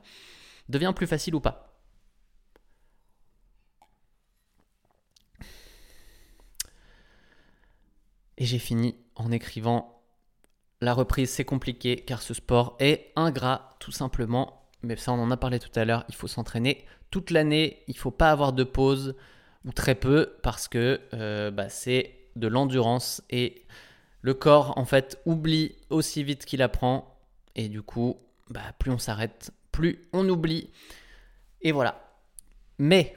[0.69, 1.77] devient plus facile ou pas.
[8.37, 10.01] Et j'ai fini en écrivant
[10.81, 15.31] La reprise, c'est compliqué car ce sport est ingrat, tout simplement mais ça on en
[15.31, 18.53] a parlé tout à l'heure, il faut s'entraîner toute l'année, il ne faut pas avoir
[18.53, 19.15] de pause
[19.71, 23.65] très peu parce que euh, bah, c'est de l'endurance et
[24.21, 27.17] le corps en fait oublie aussi vite qu'il apprend
[27.55, 28.17] et du coup
[28.49, 30.69] bah, plus on s'arrête, plus on oublie
[31.61, 32.01] et voilà.
[32.77, 33.15] Mais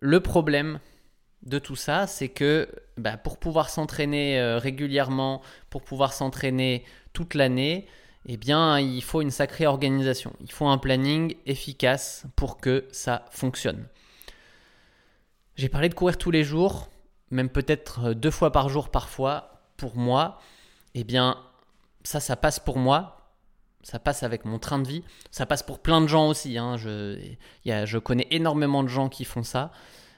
[0.00, 0.80] le problème
[1.42, 7.34] de tout ça, c'est que bah, pour pouvoir s'entraîner euh, régulièrement, pour pouvoir s'entraîner toute
[7.34, 7.86] l'année,
[8.26, 10.34] eh bien, il faut une sacrée organisation.
[10.40, 13.86] Il faut un planning efficace pour que ça fonctionne.
[15.60, 16.88] J'ai parlé de courir tous les jours,
[17.30, 19.60] même peut-être deux fois par jour parfois.
[19.76, 20.38] Pour moi,
[20.94, 21.36] eh bien,
[22.02, 23.30] ça, ça passe pour moi.
[23.82, 25.04] Ça passe avec mon train de vie.
[25.30, 26.56] Ça passe pour plein de gens aussi.
[26.56, 26.78] Hein.
[26.78, 27.20] Je,
[27.66, 29.70] je connais énormément de gens qui font ça.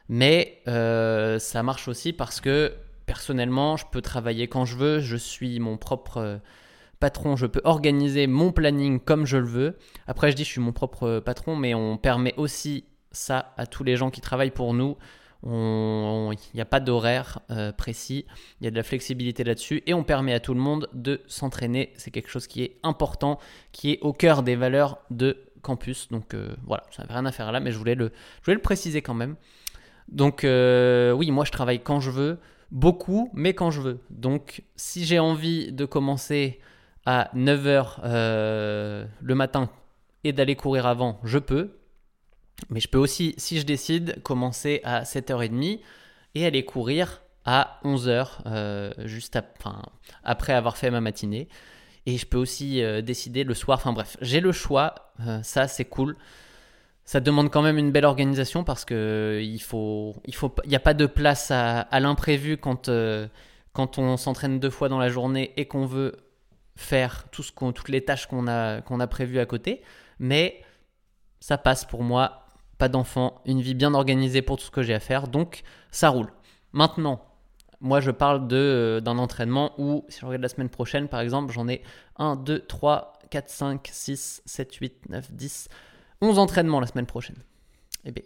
[0.08, 2.76] Mais euh, ça marche aussi parce que
[3.06, 6.38] personnellement, je peux travailler quand je veux, je suis mon propre euh,
[7.00, 9.76] patron, je peux organiser mon planning comme je le veux.
[10.06, 13.82] Après, je dis je suis mon propre patron, mais on permet aussi ça à tous
[13.82, 14.96] les gens qui travaillent pour nous.
[15.44, 18.26] Il n'y a pas d'horaire euh, précis,
[18.60, 21.20] il y a de la flexibilité là-dessus et on permet à tout le monde de
[21.26, 21.92] s'entraîner.
[21.96, 23.38] C'est quelque chose qui est important,
[23.72, 26.08] qui est au cœur des valeurs de campus.
[26.10, 28.54] Donc euh, voilà, ça n'avait rien à faire là, mais je voulais le, je voulais
[28.54, 29.34] le préciser quand même.
[30.08, 32.38] Donc euh, oui, moi je travaille quand je veux,
[32.70, 34.00] beaucoup, mais quand je veux.
[34.10, 36.60] Donc si j'ai envie de commencer
[37.04, 39.70] à 9h le matin
[40.22, 41.70] et d'aller courir avant, je peux.
[42.70, 45.80] Mais je peux aussi, si je décide, commencer à 7h30
[46.34, 49.38] et aller courir à 11h, euh, juste
[50.24, 51.48] après avoir fait ma matinée.
[52.06, 53.78] Et je peux aussi euh, décider le soir.
[53.78, 55.12] Enfin bref, j'ai le choix.
[55.26, 56.16] Euh, ça, c'est cool.
[57.04, 60.80] Ça demande quand même une belle organisation parce que il faut, il faut, n'y a
[60.80, 62.88] pas de place à, l'imprévu quand,
[63.72, 66.16] quand on s'entraîne deux fois dans la journée et qu'on veut
[66.76, 69.82] faire tout ce toutes les tâches qu'on a, qu'on a prévues à côté.
[70.20, 70.62] Mais
[71.40, 72.41] ça passe pour moi
[72.82, 76.08] pas d'enfant, une vie bien organisée pour tout ce que j'ai à faire, donc ça
[76.08, 76.32] roule.
[76.72, 77.24] Maintenant,
[77.80, 81.52] moi je parle euh, d'un entraînement où, si je regarde la semaine prochaine par exemple,
[81.52, 81.84] j'en ai
[82.16, 85.68] 1, 2, 3, 4, 5, 6, 7, 8, 9, 10,
[86.22, 87.36] 11 entraînements la semaine prochaine.
[88.04, 88.24] Eh bien,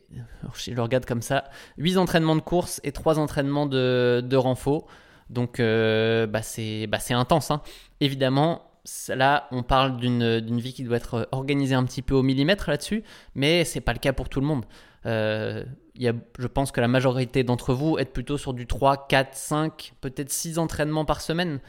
[0.55, 1.45] je le regarde comme ça,
[1.77, 4.87] 8 entraînements de course et 3 entraînements de, de renfort.
[5.29, 7.51] Donc euh, bah c'est, bah c'est intense.
[7.51, 7.61] Hein.
[8.01, 8.71] Évidemment,
[9.09, 13.03] là, on parle d'une vie qui doit être organisée un petit peu au millimètre là-dessus,
[13.35, 14.65] mais c'est pas le cas pour tout le monde.
[15.07, 19.07] Euh, y a, je pense que la majorité d'entre vous êtes plutôt sur du 3,
[19.09, 21.61] 4, 5, peut-être 6 entraînements par semaine.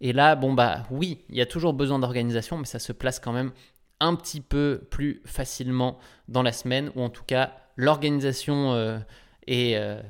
[0.00, 3.20] Et là, bon, bah oui, il y a toujours besoin d'organisation, mais ça se place
[3.20, 3.52] quand même
[4.00, 8.98] un petit peu plus facilement dans la semaine, ou en tout cas, l'organisation euh,
[9.46, 9.76] est.
[9.76, 10.00] Euh,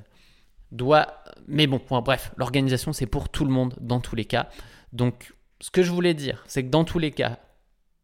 [0.73, 1.23] doit.
[1.47, 4.49] Mais bon, bref, l'organisation, c'est pour tout le monde dans tous les cas.
[4.93, 7.39] Donc, ce que je voulais dire, c'est que dans tous les cas,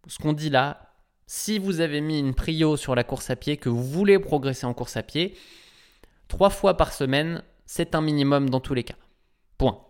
[0.06, 0.94] ce qu'on dit là,
[1.26, 4.64] si vous avez mis une prio sur la course à pied, que vous voulez progresser
[4.64, 5.36] en course à pied,
[6.28, 8.94] trois fois par semaine, c'est un minimum dans tous les cas.
[9.58, 9.80] Point.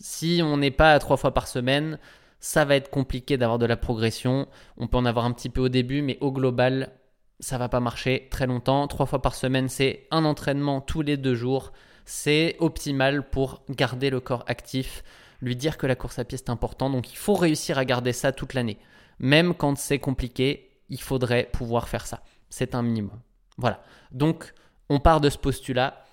[0.00, 2.00] Si on n'est pas à trois fois par semaine,
[2.40, 4.48] ça va être compliqué d'avoir de la progression.
[4.76, 6.90] On peut en avoir un petit peu au début, mais au global,
[7.38, 8.88] ça va pas marcher très longtemps.
[8.88, 11.72] Trois fois par semaine, c'est un entraînement tous les deux jours.
[12.04, 15.04] C'est optimal pour garder le corps actif,
[15.42, 16.88] lui dire que la course à pied c'est important.
[16.88, 18.78] Donc il faut réussir à garder ça toute l'année.
[19.18, 22.22] Même quand c'est compliqué, il faudrait pouvoir faire ça.
[22.48, 23.20] C'est un minimum.
[23.58, 23.82] Voilà.
[24.12, 24.54] Donc
[24.88, 26.04] on part de ce postulat.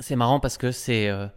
[0.00, 1.28] C'est marrant parce que c'est euh,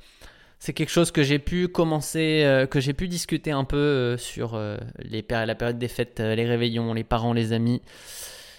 [0.60, 4.58] quelque chose que j'ai pu commencer, euh, que j'ai pu discuter un peu euh, sur
[4.58, 7.82] la période des fêtes, les réveillons, les parents, les amis.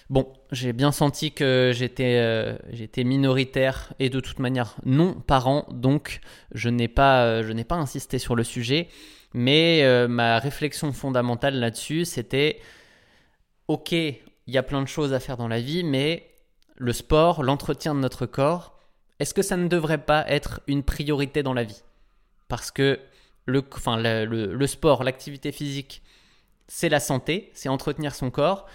[0.09, 5.67] Bon, j'ai bien senti que j'étais euh, j'étais minoritaire et de toute manière non parent,
[5.69, 8.87] donc je n'ai pas, euh, insisté sur le sujet.
[9.35, 12.59] Mais euh, ma réflexion fondamentale là-dessus, c'était
[13.67, 16.27] ok, il y a plein de choses à faire dans la vie, mais
[16.77, 18.79] le sport, l'entretien de notre corps,
[19.19, 21.83] est-ce que ça ne devrait pas être une priorité dans la vie?
[22.47, 22.99] Parce que
[23.45, 26.01] le, enfin, le sport, l'activité physique,
[26.67, 28.65] c'est la santé, c'est entretenir son corps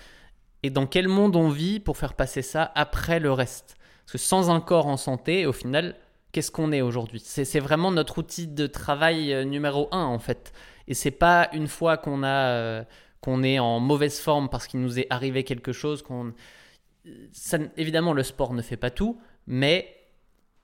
[0.65, 3.77] et dans quel monde on vit pour faire passer ça après le reste?
[4.05, 5.95] Parce que sans un corps en santé, au final,
[6.33, 7.21] qu'est-ce qu'on est aujourd'hui?
[7.23, 10.55] C'est, vraiment notre outil de travail euh, numéro un en fait.
[10.89, 12.83] Et c'est pas une fois qu'on a euh,
[13.21, 16.03] qu'on est en mauvaise forme parce qu'il nous est arrivé quelque chose
[17.77, 19.95] évidemment le sport ne fait pas tout, mais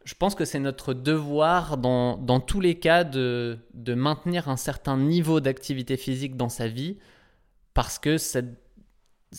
[0.05, 4.57] je pense que c'est notre devoir dans, dans tous les cas de, de maintenir un
[4.57, 6.97] certain niveau d'activité physique dans sa vie
[7.75, 8.57] parce que cette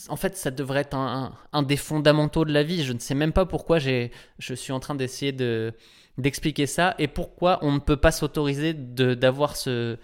[0.08, 2.82] en fait, ça devrait être un, des fondamentaux de la vie.
[2.82, 4.08] Je ne sais même pas pourquoi je
[4.54, 5.32] suis en train d'essayer
[6.18, 9.98] d'expliquer ça et pourquoi on ne peut pas s'autoriser d'avoir ce,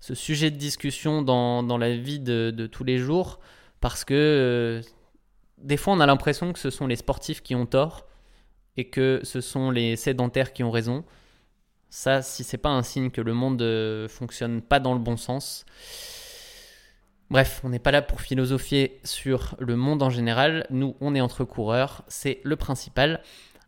[0.00, 3.38] sujet de discussion dans, la vie de, tous les jours
[3.80, 4.82] parce que euh,
[5.58, 8.08] des fois on a l'impression que ce sont les sportifs qui ont tort
[8.76, 11.04] et que ce sont les sédentaires qui ont raison.
[11.90, 15.16] Ça, si c'est pas un signe que le monde euh, fonctionne pas dans le bon
[15.16, 15.64] sens,
[17.30, 20.66] Bref, on n'est pas là pour philosopher sur le monde en général.
[20.70, 23.20] Nous, on est entre coureurs, c'est le principal.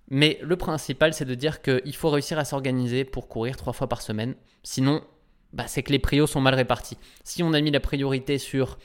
[0.09, 3.87] Mais le principal, c'est de dire qu'il faut réussir à s'organiser pour courir trois fois
[3.87, 4.35] par semaine.
[4.63, 5.03] Sinon,
[5.53, 6.97] bah, c'est que les prios sont mal répartis.
[7.23, 8.79] Si on a mis la priorité sur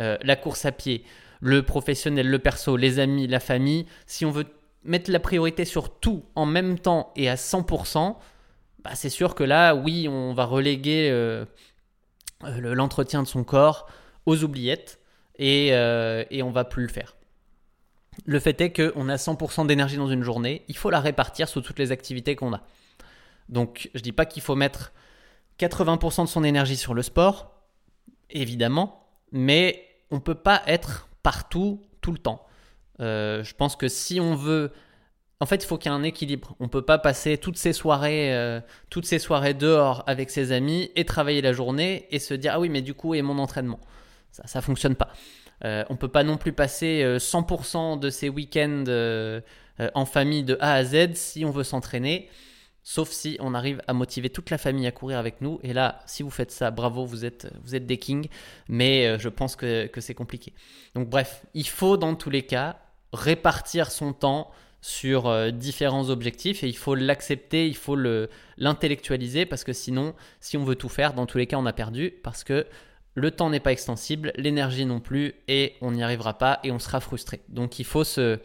[0.00, 1.04] euh, la course à pied,
[1.40, 4.46] le professionnel, le perso, les amis, la famille, si on veut
[4.84, 8.16] mettre la priorité sur tout en même temps et à 100%,
[8.82, 11.44] bah, c'est sûr que là, oui, on va reléguer euh,
[12.44, 13.88] euh, l'entretien de son corps
[14.26, 15.00] aux oubliettes
[15.38, 17.16] et, euh, et on va plus le faire.
[18.24, 21.62] Le fait est qu'on a 100% d'énergie dans une journée, il faut la répartir sur
[21.62, 22.62] toutes les activités qu'on a.
[23.48, 24.92] Donc je dis pas qu'il faut mettre
[25.60, 27.52] 80% de son énergie sur le sport,
[28.30, 32.46] évidemment, mais on peut pas être partout tout le temps.
[33.00, 34.72] Euh, je pense que si on veut
[35.38, 36.56] en fait, il faut qu'il y ait un équilibre.
[36.60, 40.90] On peut pas passer toutes ces soirées, euh, toutes ces soirées dehors avec ses amis
[40.96, 43.80] et travailler la journée et se dire ah oui mais du coup et mon entraînement.
[44.36, 45.08] Ça, ça fonctionne pas.
[45.64, 48.84] Euh, on peut pas non plus passer 100% de ses week-ends
[49.94, 52.28] en famille de A à Z si on veut s'entraîner.
[52.88, 55.58] Sauf si on arrive à motiver toute la famille à courir avec nous.
[55.64, 58.28] Et là, si vous faites ça, bravo, vous êtes, des kings.
[58.68, 60.52] Mais euh, je pense que, c'est compliqué.
[60.94, 62.78] Donc bref, il faut dans tous les cas
[63.12, 67.96] répartir son temps sur euh, différents objectifs et il faut l'accepter, il faut
[68.56, 71.72] l'intellectualiser parce que sinon, si on veut tout faire, dans tous les cas, on a
[71.72, 72.68] perdu parce que
[73.16, 76.78] le temps n'est pas extensible, l'énergie non plus et on n'y arrivera pas et on
[76.78, 77.40] sera frustré.
[77.48, 78.38] Donc il faut se,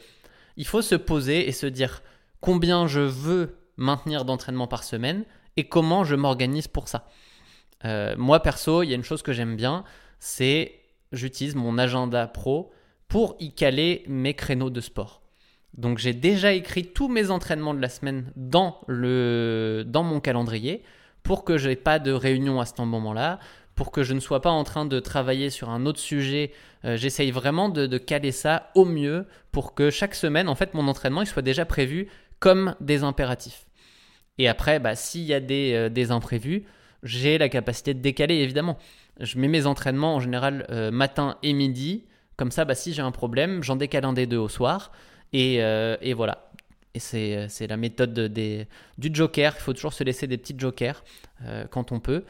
[0.96, 2.02] poser et se dire
[2.40, 5.26] combien je veux maintenir d'entraînement par semaine
[5.58, 7.06] et comment je m'organise pour ça.
[7.84, 9.84] Euh, moi perso, il y a une chose que j'aime bien,
[10.20, 10.80] c'est
[11.12, 12.72] j'utilise mon agenda pro
[13.10, 15.22] pour y caler mes créneaux de sport.
[15.74, 20.82] Donc j'ai déjà écrit tous mes entraînements de la semaine dans, le, dans mon calendrier
[21.24, 23.40] pour que je n'ai pas de réunion à ce moment-là,
[23.82, 26.52] pour que je ne sois pas en train de travailler sur un autre sujet.
[26.86, 30.76] Euh, j'essaye vraiment de, de, caler ça au mieux pour que chaque semaine, en fait,
[30.76, 33.66] mon entraînement il soit déjà prévu comme des impératifs.
[34.38, 36.66] Et après, bah, s'il y a des, euh, des imprévus,
[37.02, 38.78] j'ai la capacité de décaler, évidemment.
[39.20, 42.04] Je mets mes entraînements en général euh, matin et midi.
[42.38, 44.92] Comme ça, bah, si j'ai un problème, j'en décale un des deux au soir.
[45.34, 46.52] Et, et voilà.
[46.94, 48.68] Et c'est la méthode des,
[49.00, 49.56] du joker.
[49.58, 51.04] Il faut toujours se laisser des petits jokers
[51.72, 52.26] quand on peut.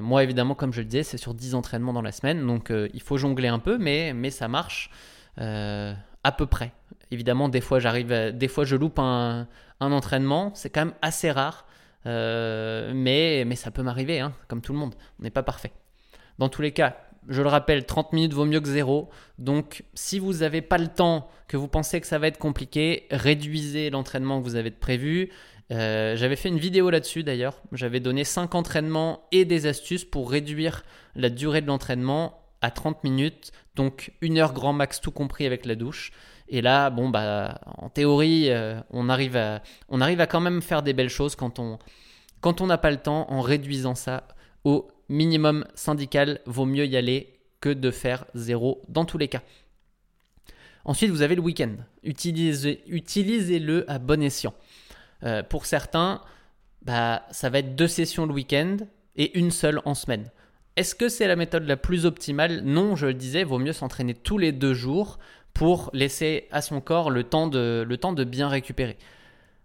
[0.00, 2.46] Moi, évidemment, comme je le disais, c'est sur 10 entraînements dans la semaine.
[2.46, 4.90] Donc, il faut jongler un peu, mais, mais ça marche
[5.36, 6.72] à peu près.
[7.10, 9.46] Évidemment, des fois, j'arrive, des fois, je loupe un,
[9.80, 10.52] entraînement.
[10.54, 11.66] C'est quand même assez rare,
[12.06, 14.94] euh, mais, mais ça peut m'arriver, hein, comme tout le monde.
[15.18, 15.72] On n'est pas parfait.
[16.38, 16.96] Dans tous les cas,
[17.28, 19.10] je le rappelle, 30 minutes vaut mieux que zéro.
[19.38, 23.06] Donc, si vous n'avez pas le temps, que vous pensez que ça va être compliqué,
[23.10, 25.30] réduisez l'entraînement que vous avez prévu.
[25.72, 27.62] Euh, j'avais fait une vidéo là-dessus d'ailleurs.
[27.72, 30.84] J'avais donné 5 entraînements et des astuces pour réduire
[31.16, 35.66] la durée de l'entraînement à 30 minutes, donc une heure grand max tout compris avec
[35.66, 36.12] la douche.
[36.48, 39.62] Et là, bon, bah, en théorie, euh, on, arrive à,
[40.28, 41.78] quand même faire des belles choses quand on
[42.66, 44.28] n'a pas le temps, en réduisant ça
[44.64, 49.42] au minimum syndical, vaut mieux y aller que de faire zéro dans tous les cas.
[50.84, 51.76] Ensuite, vous avez le week-end.
[52.02, 54.52] Utilisez, utilisez-le à bon escient.
[55.24, 56.20] Euh, pour certains,
[56.82, 58.78] bah, ça va être deux sessions le week-end
[59.16, 60.30] et une seule en semaine.
[60.76, 62.62] Est-ce que c'est la méthode la plus optimale?
[62.62, 65.18] Non, je le disais, vaut mieux s'entraîner tous les deux jours
[65.52, 68.96] pour laisser à son corps le temps de, le temps de bien récupérer.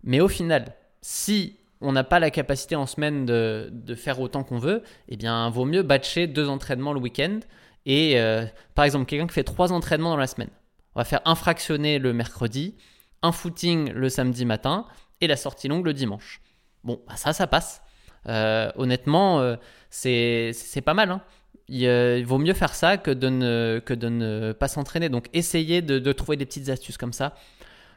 [0.03, 4.43] Mais au final, si on n'a pas la capacité en semaine de, de faire autant
[4.43, 7.39] qu'on veut, eh bien, vaut mieux batcher deux entraînements le week-end.
[7.85, 10.49] Et euh, par exemple, quelqu'un qui fait trois entraînements dans la semaine,
[10.93, 12.75] on va faire un fractionné le mercredi,
[13.21, 14.85] un footing le samedi matin
[15.21, 16.41] et la sortie longue le dimanche.
[16.83, 17.81] Bon, bah ça, ça passe.
[18.27, 19.55] Euh, honnêtement, euh,
[19.89, 21.11] c'est pas mal.
[21.11, 21.21] Hein
[21.69, 25.09] il, vaut mieux faire ça que de ne, que de pas s'entraîner.
[25.09, 27.35] Donc essayez de, trouver des petites astuces comme ça.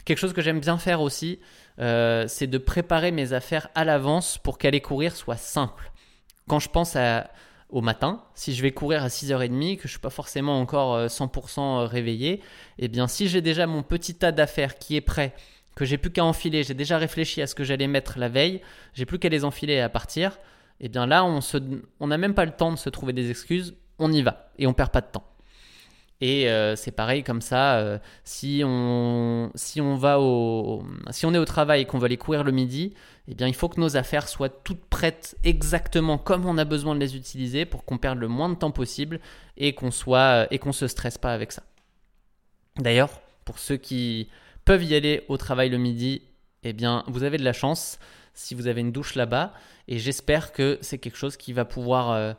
[0.05, 1.41] Quelque chose que j'aime bien faire aussi,
[1.79, 5.93] euh, c'est de préparer mes affaires à l'avance pour qu'aller courir soit simple.
[6.49, 7.31] Quand je pense à,
[7.69, 11.07] au matin, si je vais courir à 6h30, que je ne suis pas forcément encore
[11.07, 12.41] 100% euh, réveillé,
[12.79, 15.35] eh bien si j'ai déjà mon petit tas d'affaires qui est prêt,
[15.75, 18.61] que j'ai plus qu'à enfiler, j'ai déjà réfléchi à ce que j'allais mettre la veille,
[18.95, 20.33] j'ai plus qu'à les enfiler et à partir,
[20.81, 23.75] et eh bien là, on n'a même pas le temps de se trouver des excuses,
[23.99, 25.25] on y va et on perd pas de temps.
[26.23, 31.33] Et euh, c'est pareil comme ça, euh, si, on, si, on va au, si on
[31.33, 32.93] est au travail et qu'on va aller courir le midi,
[33.27, 36.95] eh bien il faut que nos affaires soient toutes prêtes exactement comme on a besoin
[36.95, 39.19] de les utiliser pour qu'on perde le moins de temps possible
[39.57, 41.63] et qu'on soit se stresse pas avec ça.
[42.77, 44.29] D'ailleurs, pour ceux qui
[44.65, 46.23] peuvent y aller au travail le midi,
[46.63, 47.99] eh bien vous avez de la chance
[48.35, 49.53] si vous avez une douche là-bas.
[49.89, 52.33] Et j'espère que c'est quelque chose qui va pouvoir euh,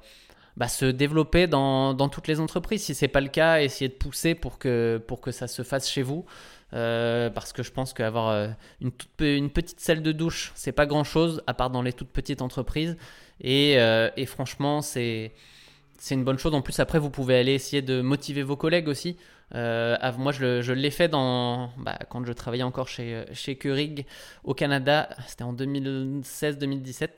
[0.57, 2.84] bah, se développer dans, toutes les entreprises.
[2.84, 5.63] Si ce n'est pas le cas, essayez de pousser pour que, pour que ça se
[5.63, 6.26] fasse chez vous.
[6.74, 8.47] Euh, parce que je pense qu'avoir euh,
[8.80, 12.41] une, petite salle de douche, c'est pas grand chose, à part dans les toutes petites
[12.41, 12.95] entreprises.
[13.41, 15.34] Et, et franchement, c'est
[16.11, 16.53] une bonne chose.
[16.53, 19.17] En plus, après, vous pouvez aller essayer de motiver vos collègues aussi.
[19.55, 24.05] Euh, moi, je, l'ai fait bah, quand je travaillais encore chez, chez Keurig
[24.43, 25.09] au Canada.
[25.27, 27.09] C'était en 2016-2017.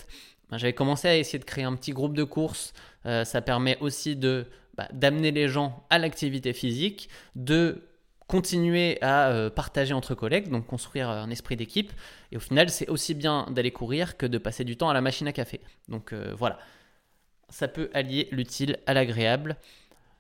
[0.50, 2.74] Ben, j'avais commencé à essayer de créer un petit groupe de courses.
[3.06, 7.84] Euh, ça permet aussi bah, d'amener les gens à l'activité physique, de
[8.28, 11.92] continuer à euh, partager entre collègues, donc construire un esprit d'équipe.
[12.32, 15.02] Et au final, c'est aussi bien d'aller courir que de passer du temps à la
[15.02, 15.60] machine à café.
[15.88, 16.58] Donc voilà,
[17.50, 19.58] ça peut allier l'utile à l'agréable.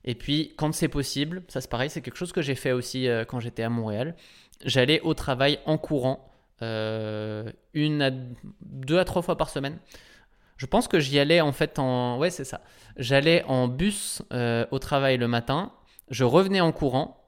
[0.05, 3.07] Et puis, quand c'est possible, ça c'est pareil, c'est quelque chose que j'ai fait aussi
[3.07, 4.15] euh, quand j'étais à Montréal.
[4.65, 6.29] J'allais au travail en courant,
[6.61, 8.11] une à
[8.61, 9.77] deux à trois fois par semaine.
[10.55, 12.17] Je pense que j'y allais en fait en.
[12.17, 12.61] Ouais, c'est ça.
[12.95, 14.21] J'allais en bus
[14.71, 15.73] au travail le matin,
[16.09, 17.22] je revenais en courant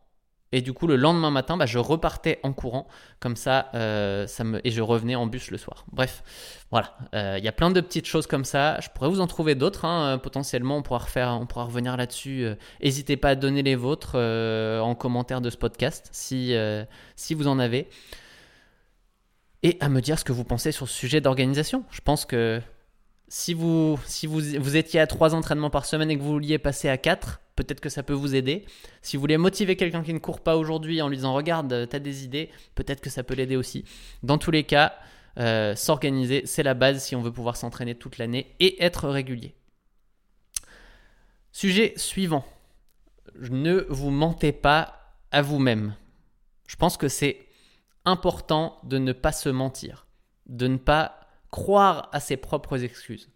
[0.51, 2.87] et du coup, le lendemain matin, bah, je repartais en courant,
[3.19, 4.27] comme ça, euh,
[4.63, 5.85] et je revenais en bus le soir.
[5.91, 6.23] Bref,
[6.71, 8.79] voilà, euh, il y a plein de petites choses comme ça.
[8.79, 10.13] Je pourrais vous en trouver d'autres, hein.
[10.13, 12.47] euh, potentiellement, on pourra, refaire, on pourra revenir là-dessus.
[12.81, 16.55] N'hésitez pas à donner les vôtres en commentaire de ce podcast, si,
[17.15, 17.89] si vous en avez.
[19.63, 21.83] Et à me dire ce que vous pensez sur ce sujet d'organisation.
[21.89, 22.61] Je pense que
[23.27, 26.59] si vous, si vous, vous étiez à 3 entraînements par semaine et que vous vouliez
[26.59, 28.65] passer à 4, peut-être que ça peut vous aider.
[29.01, 31.87] Si vous voulez motiver quelqu'un qui ne court pas aujourd'hui en lui disant regarde, euh,
[31.87, 33.85] tu as des idées, peut-être que ça peut l'aider aussi.
[34.23, 34.93] Dans tous les cas,
[35.37, 39.55] euh, s'organiser, c'est la base si on veut pouvoir s'entraîner toute l'année et être régulier.
[41.51, 42.45] Sujet suivant.
[43.37, 45.95] Ne vous mentez pas à vous-même.
[46.67, 47.45] Je pense que c'est
[48.05, 50.05] important de ne pas se mentir,
[50.47, 51.19] de ne pas
[51.51, 53.29] croire à ses propres excuses.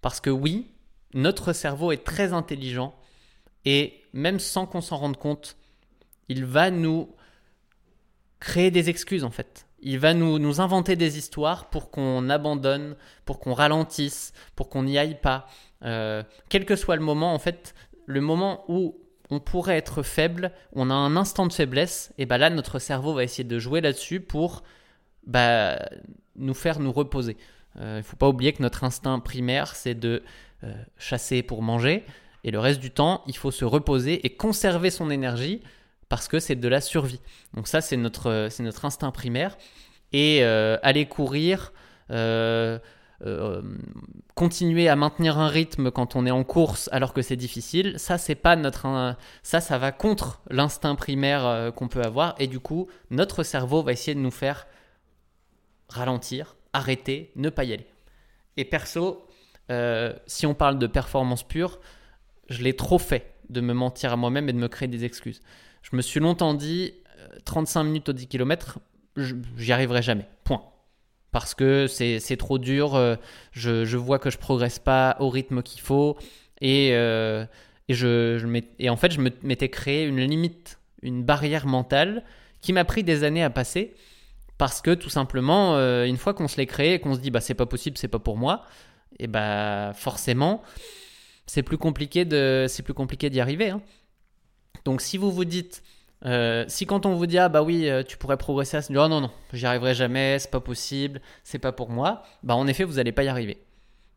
[0.00, 0.72] Parce que oui,
[1.14, 2.94] notre cerveau est très intelligent
[3.64, 5.56] et même sans qu'on s'en rende compte,
[6.28, 7.14] il va nous
[8.40, 9.66] créer des excuses en fait.
[9.80, 12.96] Il va nous, nous inventer des histoires pour qu'on abandonne,
[13.26, 15.46] pour qu'on ralentisse, pour qu'on n'y aille pas.
[15.84, 17.74] Euh, quel que soit le moment, en fait,
[18.06, 18.96] le moment où
[19.30, 23.14] on pourrait être faible, on a un instant de faiblesse, et ben là, notre cerveau
[23.14, 24.62] va essayer de jouer là-dessus pour
[25.26, 25.78] bah,
[26.36, 27.36] nous faire nous reposer.
[27.76, 30.22] Euh, il ne faut pas oublier que notre instinct primaire, c'est de
[30.62, 32.04] euh, chasser pour manger.
[32.44, 35.62] Et le reste du temps, il faut se reposer et conserver son énergie
[36.10, 37.20] parce que c'est de la survie.
[37.54, 39.56] Donc ça, c'est notre, c'est notre instinct primaire.
[40.12, 41.72] Et euh, aller courir,
[42.10, 42.78] euh,
[43.26, 43.62] euh,
[44.34, 48.18] continuer à maintenir un rythme quand on est en course alors que c'est difficile, ça
[48.18, 52.88] c'est pas notre ça ça va contre l'instinct primaire qu'on peut avoir et du coup
[53.10, 54.66] notre cerveau va essayer de nous faire
[55.88, 57.86] ralentir, arrêter, ne pas y aller.
[58.56, 59.26] Et perso,
[60.26, 61.80] si on parle de performance pure,
[62.48, 65.40] je l'ai trop fait de me mentir à moi-même et de me créer des excuses.
[65.82, 66.94] Je me suis longtemps dit
[67.44, 68.78] 35 euh, minutes au 10 km,
[69.16, 70.26] j'y arriverai jamais.
[70.44, 70.62] Point.
[71.30, 73.16] Parce que c'est trop dur, euh,
[73.52, 76.16] je, je, vois que je progresse pas au rythme qu'il faut
[76.60, 77.44] et, euh,
[77.88, 82.22] et, je, et en fait je m'étais créé une limite, une barrière mentale
[82.60, 83.94] qui m'a pris des années à passer
[84.58, 85.74] parce que tout simplement,
[86.04, 88.06] une fois qu'on se l'est créé et qu'on se dit bah c'est pas possible, c'est
[88.06, 88.64] pas pour moi,
[89.18, 90.62] et bah forcément
[91.46, 93.70] c'est plus compliqué de, c'est plus compliqué d'y arriver.
[93.70, 93.82] Hein.
[94.84, 95.82] Donc si vous vous dites,
[96.24, 98.92] euh, si quand on vous dit ah bah oui euh, tu pourrais progresser à ce
[98.92, 102.66] oh non non j'y arriverai jamais, c'est pas possible, c'est pas pour moi, bah en
[102.66, 103.58] effet vous n'allez pas y arriver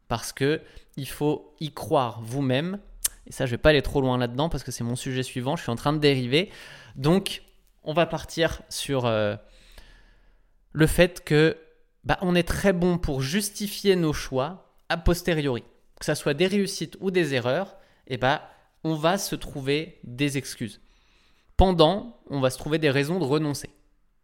[0.07, 0.61] parce que
[0.95, 2.79] il faut y croire vous-même.
[3.27, 5.55] Et ça je vais pas aller trop loin là-dedans parce que c'est mon sujet suivant,
[5.55, 6.49] je suis en train de dériver.
[6.95, 7.43] Donc
[7.83, 9.35] on va partir sur euh,
[10.71, 11.57] le fait que
[12.03, 15.63] bah, on est très bon pour justifier nos choix a posteriori
[15.99, 17.77] que ça soit des réussites ou des erreurs,
[18.07, 18.39] eh ben,
[18.83, 20.81] on va se trouver des excuses.
[21.57, 23.69] Pendant, on va se trouver des raisons de renoncer,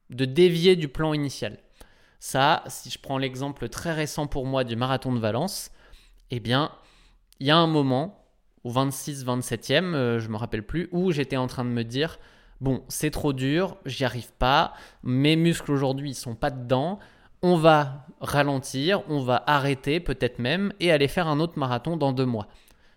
[0.09, 1.57] de dévier du plan initial.
[2.19, 5.71] Ça, si je prends l'exemple très récent pour moi du marathon de Valence,
[6.31, 6.71] eh bien,
[7.39, 8.23] il y a un moment,
[8.63, 12.19] au 26-27e, euh, je me rappelle plus, où j'étais en train de me dire,
[12.61, 16.99] bon, c'est trop dur, j'y arrive pas, mes muscles aujourd'hui, ils sont pas dedans,
[17.43, 22.13] on va ralentir, on va arrêter peut-être même et aller faire un autre marathon dans
[22.13, 22.47] deux mois.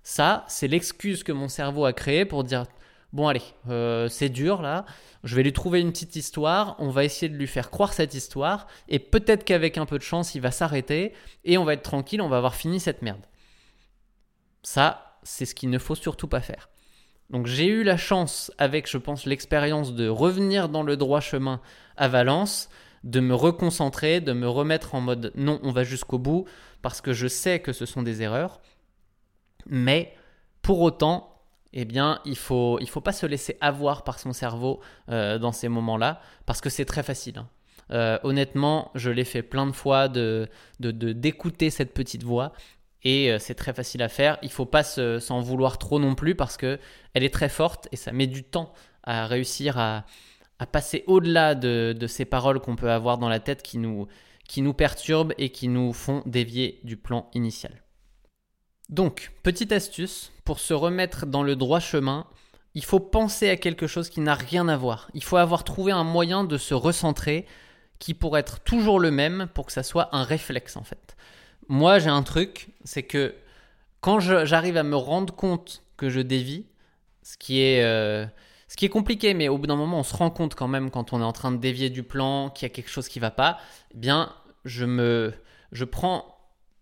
[0.05, 2.65] Ça, c'est l'excuse que mon cerveau a créée pour dire
[3.13, 4.85] bon allez, euh, c'est dur là,
[5.25, 8.15] je vais lui trouver une petite histoire, on va essayer de lui faire croire cette
[8.15, 11.13] histoire et peut-être qu'avec un peu de chance, il va s'arrêter
[11.45, 13.25] et on va être tranquille, on va avoir fini cette merde.
[14.63, 16.69] Ça, c'est ce qu'il ne faut surtout pas faire.
[17.31, 21.61] Donc j'ai eu la chance, avec je pense l'expérience, de revenir dans le droit chemin
[21.97, 22.69] à Valence
[23.07, 26.45] de me reconcentrer, de me remettre en mode non, on va jusqu'au bout,
[26.83, 28.61] parce que je sais que ce sont des erreurs.
[29.67, 30.13] Mais
[30.61, 31.41] pour autant,
[31.73, 35.69] eh bien, il faut, faut pas se laisser avoir par son cerveau euh, dans ces
[35.69, 37.39] moments-là, parce que c'est très facile.
[37.39, 37.49] Hein.
[37.93, 40.49] Euh, honnêtement, je l'ai fait plein de fois de
[40.81, 42.53] d'écouter cette petite voix
[43.05, 44.39] et euh, c'est très facile à faire.
[44.43, 46.81] Il faut pas s'en vouloir trop non plus parce que
[47.15, 48.73] elle est très forte et ça met du temps
[49.05, 50.05] à réussir à,
[50.59, 54.07] à passer au-delà de, ces paroles qu'on peut avoir dans la tête qui nous,
[54.49, 57.83] qui nous perturbent et qui nous font dévier du plan initial.
[58.89, 62.27] Donc, petite astuce, pour se remettre dans le droit chemin,
[62.75, 65.11] il faut penser à quelque chose qui n'a rien à voir.
[65.15, 67.47] Il faut avoir trouvé un moyen de se recentrer
[67.99, 71.17] qui pourrait être toujours le même pour que ça soit un réflexe en fait.
[71.69, 73.35] Moi j'ai un truc, c'est que
[74.01, 76.67] quand j'arrive à me rendre compte que je dévie,
[77.23, 77.83] ce qui est...
[77.83, 78.27] Euh,
[78.69, 80.91] ce qui est compliqué, mais au bout d'un moment, on se rend compte quand même
[80.91, 83.19] quand on est en train de dévier du plan, qu'il y a quelque chose qui
[83.19, 83.59] ne va pas.
[83.95, 84.33] Eh bien,
[84.65, 85.33] je me,
[85.73, 86.37] je prends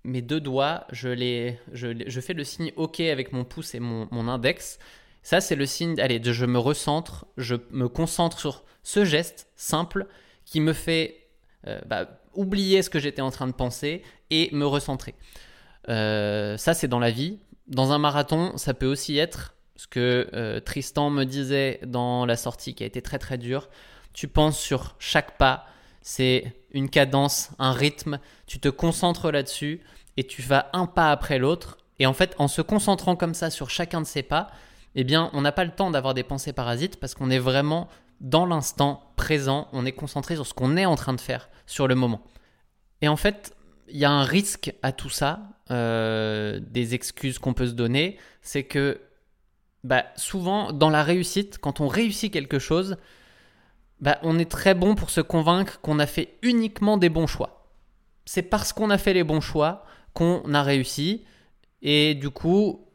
[0.05, 4.29] mes deux doigts, je les, je, fais le signe OK avec mon pouce et mon,
[4.29, 4.79] index.
[5.23, 9.49] Ça, c'est le signe, allez, de je me recentre, je me concentre sur ce geste
[9.57, 10.07] simple
[10.45, 11.29] qui me fait
[11.67, 15.15] euh, bah, oublier ce que j'étais en train de penser et me recentrer.
[15.89, 17.39] Euh, ça, c'est dans la vie.
[17.67, 22.37] Dans un marathon, ça peut aussi être ce que euh, Tristan me disait dans la
[22.37, 23.69] sortie qui a été très très dure.
[24.13, 25.67] Tu penses sur chaque pas,
[26.03, 29.81] c'est une cadence, un rythme, tu te concentres là-dessus
[30.17, 31.79] et tu vas un pas après l'autre.
[31.99, 34.49] Et en fait, en se concentrant comme ça sur chacun de ces pas,
[34.95, 37.89] eh bien, on n'a pas le temps d'avoir des pensées parasites parce qu'on est vraiment
[38.21, 41.89] dans l'instant présent, on est concentré sur ce qu'on est en train de faire sur
[41.89, 42.23] le moment.
[43.01, 43.55] Et en fait,
[43.89, 48.19] il y a un risque à tout ça, euh, des excuses qu'on peut se donner,
[48.41, 49.01] c'est que
[49.85, 52.97] bah, souvent, dans la réussite, quand on réussit quelque chose,
[54.01, 57.69] bah, on est très bon pour se convaincre qu'on a fait uniquement des bons choix.
[58.25, 61.25] C'est parce qu'on a fait les bons choix qu'on a réussi.
[61.83, 62.87] Et du coup,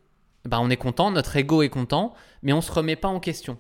[0.46, 3.20] bah, on est content, notre ego est content, mais on ne se remet pas en
[3.20, 3.60] question.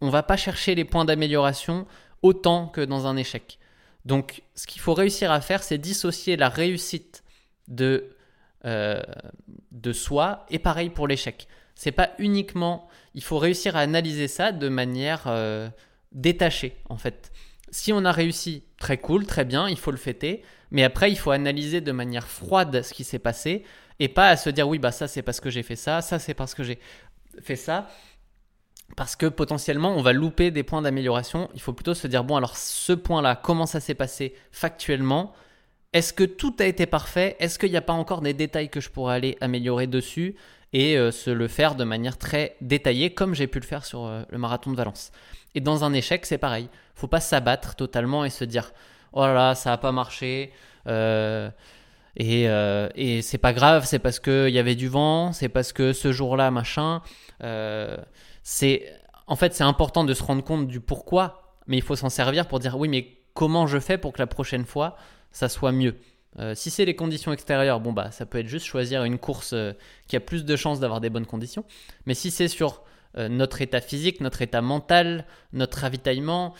[0.00, 1.84] On va pas chercher les points d'amélioration
[2.22, 3.58] autant que dans un échec.
[4.04, 7.24] Donc, ce qu'il faut réussir à faire, c'est dissocier la réussite
[7.66, 8.14] de,
[8.64, 9.02] euh,
[9.72, 11.48] de soi et pareil pour l'échec
[11.78, 12.88] c'est pas uniquement.
[13.14, 15.70] Il faut réussir à analyser ça de manière euh,
[16.10, 17.30] détachée, en fait.
[17.70, 20.42] Si on a réussi, très cool, très bien, il faut le fêter.
[20.72, 23.62] Mais après, il faut analyser de manière froide ce qui s'est passé
[24.00, 26.18] et pas à se dire oui, bah ça c'est parce que j'ai fait ça, ça
[26.18, 26.80] c'est parce que j'ai
[27.40, 27.88] fait ça.
[28.96, 31.48] Parce que potentiellement, on va louper des points d'amélioration.
[31.54, 35.32] Il faut plutôt se dire bon, alors ce point-là, comment ça s'est passé factuellement?
[35.92, 37.36] Est-ce que tout a été parfait?
[37.38, 40.34] Est-ce qu'il n'y a pas encore des détails que je pourrais aller améliorer dessus?
[40.72, 44.06] Et euh, se le faire de manière très détaillée, comme j'ai pu le faire sur
[44.06, 45.12] euh, le marathon de Valence.
[45.54, 46.68] Et dans un échec, c'est pareil.
[46.94, 48.72] Faut pas s'abattre totalement et se dire
[49.12, 50.52] oh là là, ça a pas marché.
[50.86, 51.50] Euh,
[52.16, 52.46] et,
[52.96, 56.10] et c'est pas grave, c'est parce qu'il y avait du vent, c'est parce que ce
[56.10, 57.00] jour-là, machin.
[58.42, 58.92] c'est
[59.28, 62.48] en fait, c'est important de se rendre compte du pourquoi, mais il faut s'en servir
[62.48, 64.96] pour dire oui, mais comment je fais pour que la prochaine fois,
[65.30, 65.94] ça soit mieux?
[66.38, 69.52] Euh, si c'est les conditions extérieures, bon bah ça peut être juste choisir une course
[69.54, 69.72] euh,
[70.06, 71.64] qui a plus de chances d'avoir des bonnes conditions.
[72.06, 72.82] Mais si c'est sur
[73.16, 76.54] euh, notre état physique, notre état mental, notre ravitaillement,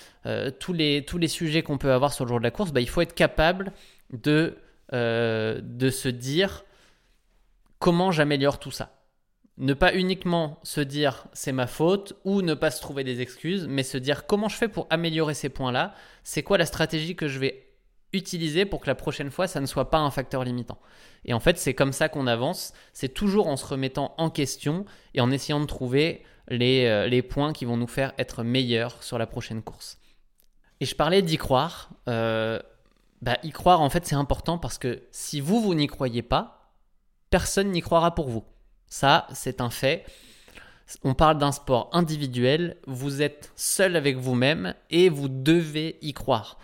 [0.59, 2.81] tous, les, tous les sujets qu'on peut avoir sur le jour de la course, bah,
[2.81, 3.73] il faut être capable
[4.13, 4.59] de,
[4.93, 6.65] de se dire
[7.79, 8.95] comment j'améliore tout ça.
[9.57, 13.67] Ne pas uniquement se dire c'est ma faute ou ne pas se trouver des excuses,
[13.69, 15.95] mais se dire comment je fais pour améliorer ces points-là,
[16.25, 17.68] c'est quoi la stratégie que je vais
[18.13, 20.79] utiliser pour que la prochaine fois, ça ne soit pas un facteur limitant.
[21.25, 22.73] Et en fait, c'est comme ça qu'on avance.
[22.93, 24.85] C'est toujours en se remettant en question
[25.15, 29.03] et en essayant de trouver les, euh, les, points qui vont nous faire être meilleurs
[29.03, 29.99] sur la prochaine course.
[30.81, 31.91] Et je parlais d'y croire.
[32.09, 32.61] Euh,
[33.21, 36.73] bah, y croire, en fait, c'est important parce que si vous, vous n'y croyez pas,
[37.31, 38.45] personne n'y croira pour vous.
[38.87, 40.07] Ça, c'est un fait.
[41.05, 46.59] On parle d'un sport individuel, vous êtes seul avec vous-même et vous devez y croire.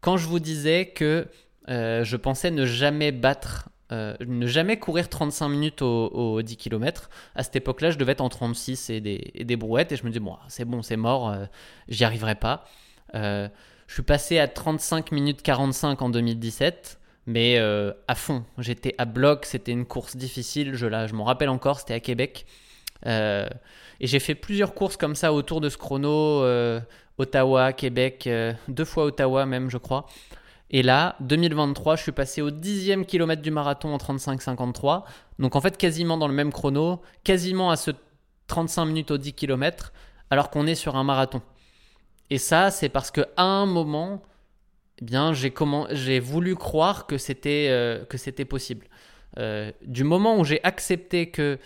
[0.00, 1.26] Quand je vous disais que
[1.68, 7.10] euh, je pensais ne jamais battre, euh, ne jamais courir 35 minutes au, 10 km,
[7.34, 10.20] à cette époque-là, je devais être en 36 et des, brouettes, et je me dis,
[10.20, 11.44] bon, c'est bon, c'est mort, euh,
[11.88, 12.64] j'y arriverai pas.
[13.12, 13.50] je
[13.88, 18.44] suis passé à 35 minutes 45 en 2017, mais à fond.
[18.58, 22.46] J'étais à bloc, c'était une course difficile, je, je m'en rappelle encore, c'était à Québec.
[23.04, 23.48] et
[24.00, 26.42] j'ai fait plusieurs courses comme ça autour de ce chrono
[27.18, 30.06] Ottawa, Québec, euh, deux fois Ottawa même, je crois.
[30.70, 35.04] Et là, 2023, je suis passé au dixième kilomètre du marathon en 35-53.
[35.38, 37.90] Donc en fait, quasiment dans le même chrono, quasiment à ce
[38.48, 39.92] 35 minutes au 10 km,
[40.30, 41.42] alors qu'on est sur un marathon.
[42.30, 44.22] Et ça, c'est parce qu'à un moment,
[45.00, 45.86] eh bien, j'ai, comment,
[46.22, 48.86] voulu croire que c'était, euh, que c'était possible.
[49.38, 51.58] Euh, du moment où j'ai accepté que,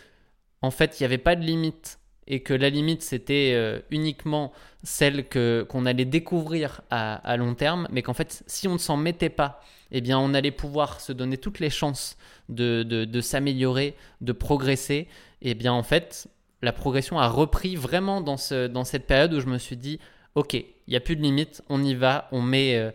[0.61, 4.52] en fait, il n'y avait pas de limite et que la limite c'était euh, uniquement
[4.84, 8.96] celle que qu'on allait découvrir à, long terme, mais qu'en fait si on ne s'en
[8.96, 9.60] mettait pas,
[9.90, 12.16] eh bien on allait pouvoir se donner toutes les chances
[12.48, 15.08] de, de, s'améliorer, de progresser.
[15.40, 16.28] Et eh bien en fait
[16.62, 19.98] la progression a repris vraiment dans, ce, dans cette période où je me suis dit
[20.34, 22.90] ok il n'y a plus de limite, on y va, on met, euh,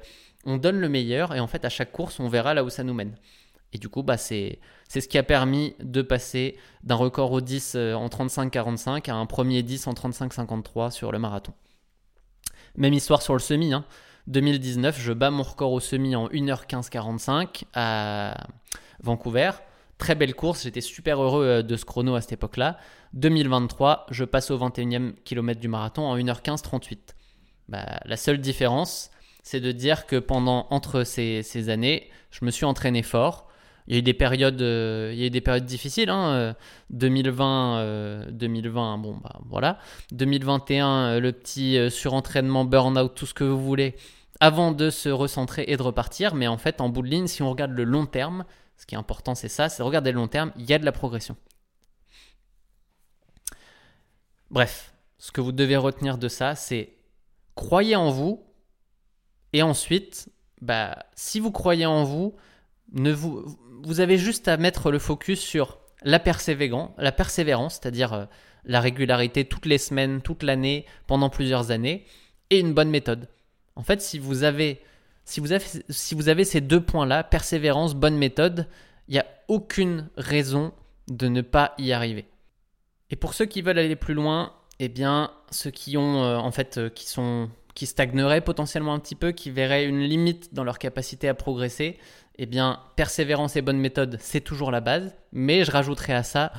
[0.45, 2.83] on donne le meilleur et en fait à chaque course on verra là où ça
[2.83, 3.15] nous mène.
[3.73, 7.41] Et du coup bah c'est C'est ce qui a permis de passer d'un record au
[7.41, 11.53] 10 euh, en 35-45 à un premier 10 en 35-53 sur le marathon.
[12.75, 13.73] Même histoire sur le semi.
[14.27, 14.99] 2019, hein.
[15.01, 18.47] je bats mon record au semi en 1h15-45 à
[19.01, 19.51] Vancouver.
[19.97, 22.77] Très belle course, j'étais super heureux euh, de ce chrono à cette époque-là.
[23.13, 26.97] 2023, je passe au 21e kilomètre du marathon en 1h15-38.
[27.67, 29.09] Bah, la seule différence,
[29.43, 33.46] c'est de dire que pendant entre ces, années, je me suis entraîné fort.
[33.87, 36.11] Il y a eu des périodes, euh, il y a eu des périodes difficiles.
[36.89, 39.79] 2020, hein, 2020, euh, bon bah voilà.
[40.11, 43.95] 2021, le petit surentraînement, burn-out, tout ce que vous voulez,
[44.39, 46.35] avant de se recentrer et de repartir.
[46.35, 48.43] Mais en fait, en bout de ligne, si on regarde le long terme,
[48.75, 50.79] ce qui est important, c'est ça, c'est de regarder le long terme, il y a
[50.79, 51.37] de la progression.
[54.51, 56.97] Bref, ce que vous devez retenir de ça, c'est
[57.55, 58.43] croyez en vous,
[59.53, 60.29] et ensuite,
[60.61, 62.35] bah, si vous croyez en vous,
[62.93, 68.13] ne vous, vous avez juste à mettre le focus sur la persévérance, la persévérance, c'est-à-dire
[68.13, 68.25] euh,
[68.65, 72.05] la régularité toutes les semaines, toute l'année, pendant plusieurs années,
[72.49, 73.29] et une bonne méthode.
[73.75, 74.81] En fait, si vous avez
[75.27, 78.65] si vous avez, ces deux points-là, persévérance, bonne méthode,
[79.09, 80.71] il n'y a aucune raison
[81.09, 82.25] de ne pas y arriver.
[83.09, 86.51] Et pour ceux qui veulent aller plus loin, eh bien, ceux qui ont, euh, en
[86.51, 90.63] fait, euh, qui sont, qui stagneraient potentiellement un petit peu, qui verraient une limite dans
[90.63, 91.97] leur capacité à progresser,
[92.37, 95.15] eh bien, persévérance et bonne méthode, c'est toujours la base.
[95.31, 96.51] Mais je rajouterai à ça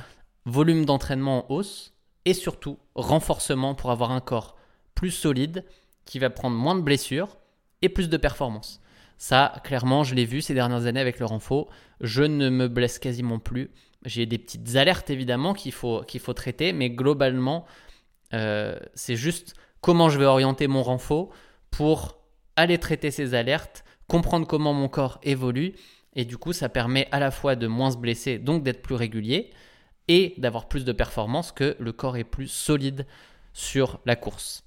[0.45, 1.93] volume d'entraînement en hausse
[2.25, 4.57] et surtout renforcement pour avoir un corps
[4.95, 5.65] plus solide
[6.05, 7.37] qui va prendre moins de blessures
[7.81, 8.81] et plus de performance.
[9.17, 11.69] Ça, clairement, je l'ai vu ces dernières années avec le renfort.
[12.01, 13.69] Je ne me blesse quasiment plus.
[14.05, 16.03] J'ai des petites alertes évidemment qu'il faut,
[16.33, 17.65] traiter, mais globalement,
[18.33, 21.29] euh, c'est juste comment je vais orienter mon renfort
[21.69, 22.17] pour
[22.55, 25.75] aller traiter ces alertes, comprendre comment mon corps évolue,
[26.15, 28.95] et du coup, ça permet à la fois de moins se blesser, donc d'être plus
[28.95, 29.51] régulier,
[30.09, 33.05] et d'avoir plus de performance que le corps est plus solide
[33.53, 34.65] sur la course.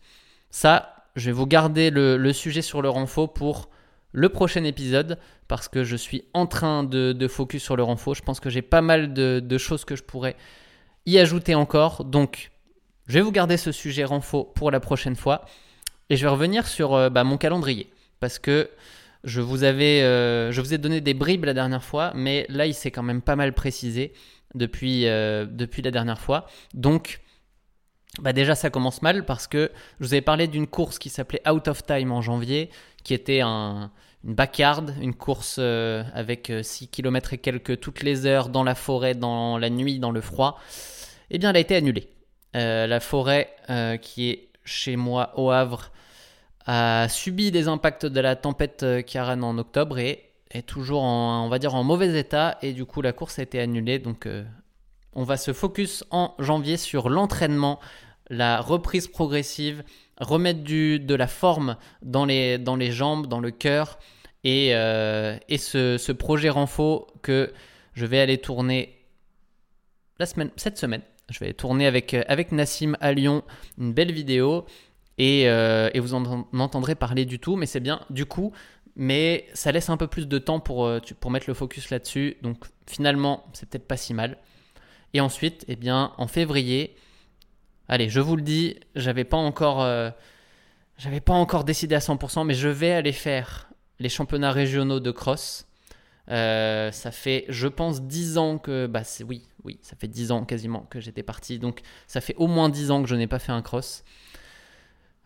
[0.50, 3.68] Ça, je vais vous garder le, sujet sur le renfort pour
[4.12, 5.18] le prochain épisode
[5.48, 8.14] parce que je suis en train de, focus sur le renfort.
[8.14, 10.36] Je pense que j'ai pas mal de, choses que je pourrais
[11.06, 12.04] y ajouter encore.
[12.04, 12.52] Donc,
[13.08, 15.44] je vais vous garder ce sujet renfort pour la prochaine fois.
[16.08, 17.90] Et je vais revenir sur euh, bah, mon calendrier
[18.20, 18.70] parce que
[19.24, 22.66] je vous, avais, euh, je vous ai donné des bribes la dernière fois, mais là,
[22.66, 24.12] il s'est quand même pas mal précisé
[24.54, 26.46] depuis, euh, depuis la dernière fois.
[26.74, 27.20] Donc,
[28.20, 31.40] bah déjà ça commence mal parce que je vous avais parlé d'une course qui s'appelait
[31.48, 32.68] Out of Time en janvier,
[33.04, 33.90] qui était un,
[34.24, 38.64] une backyard, une course euh, avec 6 euh, km et quelques toutes les heures dans
[38.64, 40.60] la forêt, dans la nuit, dans le froid.
[41.30, 42.08] Eh bien elle a été annulée.
[42.54, 43.56] La forêt
[44.02, 45.90] qui est chez moi au Havre
[46.66, 51.48] a subi des impacts de la tempête Karen en octobre et est toujours en, on
[51.48, 54.26] va dire, en mauvais état et du coup la course a été annulée donc
[55.14, 57.80] on va se focus en janvier sur l'entraînement,
[58.30, 59.84] la reprise progressive,
[60.18, 63.98] remettre du, de la forme dans les, dans les jambes, dans le cœur.
[64.44, 67.52] Et, euh, et ce, projet renfort que
[67.94, 68.98] je vais aller tourner
[70.18, 71.02] la semaine, cette semaine.
[71.30, 73.42] Je vais tourner avec, avec Nassim à Lyon
[73.78, 74.66] une belle vidéo
[75.18, 78.52] et, euh, et vous en, entendrez parler du tout, mais c'est bien du coup,
[78.96, 82.36] mais ça laisse un peu plus de temps pour, euh, pour mettre le focus là-dessus.
[82.42, 84.38] Donc finalement, c'est peut-être pas si mal.
[85.14, 86.96] Et ensuite, eh bien, en février,
[87.88, 90.10] allez, je vous le dis, j'avais pas encore, euh,
[90.96, 95.10] j'avais pas encore décidé à 100%, mais je vais aller faire les championnats régionaux de
[95.10, 95.66] cross.
[96.28, 100.80] Ça fait, je pense, 10 ans que, bah, oui, oui, ça fait 10 ans quasiment
[100.88, 103.52] que j'étais parti, donc ça fait au moins 10 ans que je n'ai pas fait
[103.52, 104.02] un cross.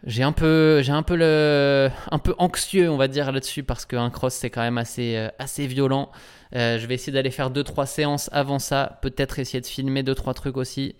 [0.06, 3.84] J'ai un peu, j'ai un peu le, un peu anxieux, on va dire là-dessus, parce
[3.84, 6.12] qu'un cross c'est quand même assez, euh, assez violent.
[6.54, 10.34] Euh, je vais essayer d'aller faire 2-3 séances avant ça, peut-être essayer de filmer 2-3
[10.34, 10.94] trucs aussi.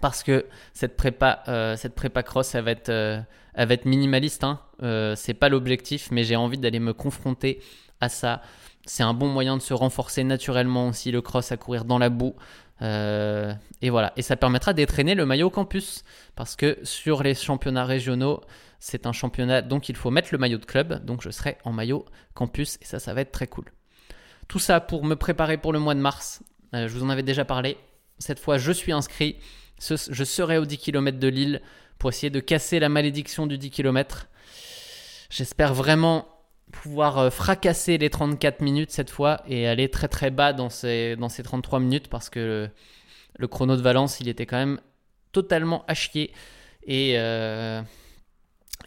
[0.00, 4.44] Parce que cette prépa, euh, cette prépa cross, elle va être, elle va être minimaliste.
[4.44, 4.60] Hein.
[5.16, 7.60] c'est pas l'objectif, mais j'ai envie d'aller me confronter
[8.00, 8.42] à ça.
[8.86, 12.10] C'est un bon moyen de se renforcer naturellement aussi le cross à courir dans la
[12.10, 12.36] boue.
[12.84, 14.12] Et voilà.
[14.16, 16.04] Et ça permettra d'entraîner le maillot campus.
[16.36, 18.40] Parce que sur les championnats régionaux,
[18.80, 21.04] c'est un championnat donc il faut mettre le maillot de club.
[21.04, 22.04] Donc je serai en maillot
[22.34, 23.64] campus et ça, ça va être très cool.
[24.48, 26.42] Tout ça pour me préparer pour le mois de mars.
[26.74, 27.78] Euh, je vous en avais déjà parlé.
[28.18, 29.36] Cette fois, je suis inscrit.
[29.80, 31.62] Je serai au 10 km de Lille
[31.98, 34.28] pour essayer de casser la malédiction du 10 km.
[35.30, 36.28] J'espère vraiment
[36.74, 41.16] pouvoir euh, fracasser les 34 minutes cette fois et aller très très bas dans ces,
[41.16, 42.68] dans ces 33 minutes parce que
[43.38, 44.80] le, chrono de Valence, il était quand même
[45.32, 46.32] totalement à chier.
[46.86, 47.80] Et, euh,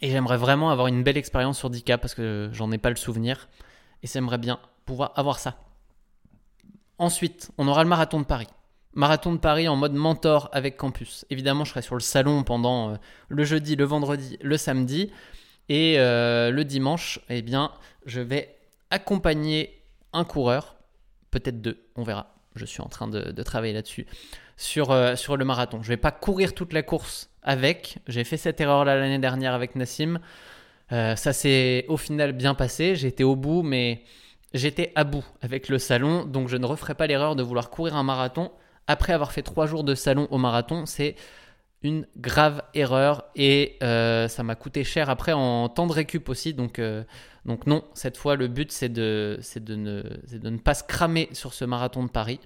[0.02, 2.96] et j'aimerais vraiment avoir une belle expérience sur 10K parce que j'en ai pas le
[2.96, 3.48] souvenir.
[4.02, 5.56] Et j'aimerais bien pouvoir avoir ça.
[6.98, 8.48] Ensuite, on aura le marathon de Paris.
[8.94, 11.24] Marathon de Paris en mode mentor avec campus.
[11.30, 12.96] Évidemment, je serai sur le salon pendant euh,
[13.28, 15.10] le jeudi, le vendredi, le samedi.
[15.68, 17.72] Et euh, le dimanche, eh bien,
[18.06, 18.56] je vais
[18.90, 20.76] accompagner un coureur,
[21.30, 22.34] peut-être deux, on verra.
[22.54, 24.06] Je suis en train de, travailler là-dessus,
[24.56, 25.82] sur, euh, sur le marathon.
[25.82, 27.98] Je ne vais pas courir toute la course avec.
[28.08, 30.18] J'ai fait cette erreur-là l'année dernière avec Nassim.
[30.90, 33.04] ça s'est au final bien passé.
[33.06, 34.02] Été au bout, mais
[34.54, 36.24] j'étais à bout avec le salon.
[36.24, 38.50] Donc je ne referai pas l'erreur de vouloir courir un marathon
[38.88, 41.14] après avoir fait trois jours de salon au marathon, c'est
[41.82, 46.54] une grave erreur et euh, ça m'a coûté cher après en temps de récup aussi.
[46.54, 47.04] Donc, euh,
[47.66, 51.54] non, cette fois le but c'est de, de, ne, de ne pas se cramer sur
[51.54, 52.40] ce marathon de Paris.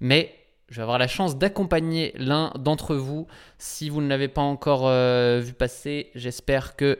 [0.00, 0.34] Mais
[0.68, 3.26] je vais avoir la chance d'accompagner l'un d'entre vous.
[3.58, 6.98] Si vous ne l'avez pas encore euh, vu passer, j'espère que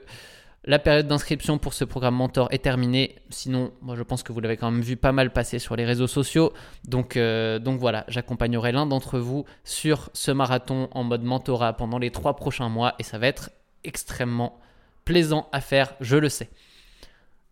[0.67, 3.17] la période d'inscription pour ce programme mentor est terminée.
[3.31, 5.85] Sinon, moi je pense que vous l'avez quand même vu pas mal passer sur les
[5.85, 6.53] réseaux sociaux.
[6.85, 11.99] Donc, euh, donc voilà, j'accompagnerai l'un d'entre vous sur ce marathon en mode mentorat pendant
[11.99, 13.51] les trois prochains mois et ça va être
[13.85, 14.61] extrêmement
[15.05, 16.51] plaisant à faire, je le sais.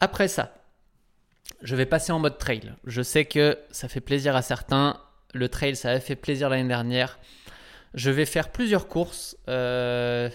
[0.00, 0.52] Après ça,
[1.62, 2.74] je vais passer en mode trail.
[2.84, 5.00] Je sais que ça fait plaisir à certains.
[5.32, 7.20] Le trail, ça a fait plaisir l'année dernière.
[7.94, 9.36] Je vais faire plusieurs courses.
[9.48, 10.28] Euh,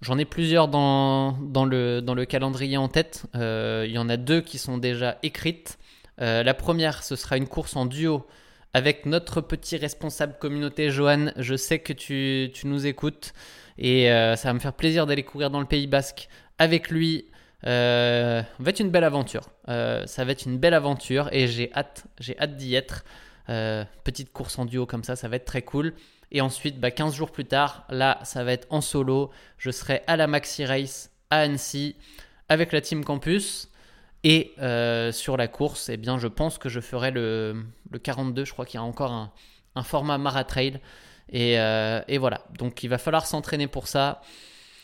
[0.00, 1.34] J'en ai plusieurs dans,
[1.64, 3.24] le, calendrier en tête.
[3.34, 5.78] Euh, il y en a deux qui sont déjà écrites.
[6.20, 8.26] Euh, la première, ce sera une course en duo
[8.74, 11.32] avec notre petit responsable communauté, Johan.
[11.36, 13.32] Je sais que tu, tu nous écoutes
[13.76, 16.28] et euh, ça va me faire plaisir d'aller courir dans le Pays Basque
[16.58, 17.26] avec lui.
[17.62, 19.48] ça va être une belle aventure.
[19.66, 23.04] ça va être une belle aventure et j'ai hâte, j'ai hâte d'y être.
[24.04, 25.94] petite course en duo comme ça, ça va être très cool.
[26.30, 29.30] Et ensuite, 15 bah, jours plus tard, là, ça va être en solo.
[29.56, 31.96] Je serai à la Maxi Race à Annecy
[32.48, 33.70] avec la Team Campus.
[34.24, 37.64] Et euh, sur la course, eh bien, je pense que je ferai le,
[38.02, 38.44] 42.
[38.44, 40.80] Je crois qu'il y a encore un, format Maratrail.
[41.30, 42.42] Et, euh, et voilà.
[42.58, 44.22] Donc, il va falloir s'entraîner pour ça.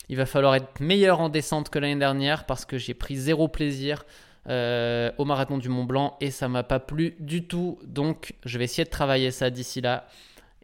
[0.09, 3.49] Il va falloir être meilleur en descente que l'année dernière parce que j'ai pris zéro
[3.49, 4.05] plaisir
[4.51, 7.79] euh, au marathon du Mont Blanc et ça m'a pas plu du tout.
[7.85, 10.07] Donc, je vais essayer de travailler ça d'ici là.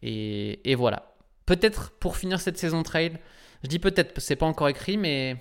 [0.03, 1.15] Et, voilà.
[1.47, 3.19] Peut-être pour finir cette saison trail,
[3.63, 5.37] je dis peut-être, c'est pas encore écrit, mais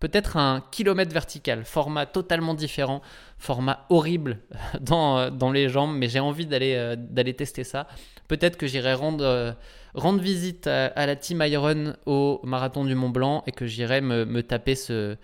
[0.00, 3.00] peut-être un kilomètre vertical, format totalement différent,
[3.38, 4.40] format horrible
[4.80, 7.86] dans, dans les jambes, mais j'ai envie d'aller euh, d'aller tester ça.
[8.28, 9.52] Peut-être que j'irai rendre, euh,
[9.94, 14.42] rendre visite à, la Team Iron au marathon du Mont Blanc et que j'irai me,
[14.42, 15.16] taper ce,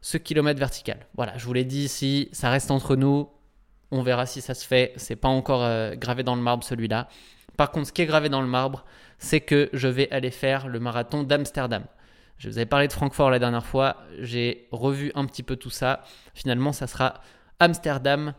[0.00, 1.06] ce kilomètre vertical.
[1.16, 3.28] Voilà, je vous l'ai dit ici, ça reste entre nous.
[3.90, 4.92] On verra si ça se fait.
[4.96, 7.08] C'est pas encore euh, gravé dans le marbre celui-là.
[7.56, 8.84] Par contre, ce qui est gravé dans le marbre,
[9.18, 11.84] c'est que je vais aller faire le marathon d'Amsterdam.
[12.38, 15.70] Je vous avais parlé de Francfort la dernière fois, j'ai revu un petit peu tout
[15.70, 16.02] ça.
[16.34, 17.14] Finalement, ça sera
[17.60, 18.34] Amsterdam,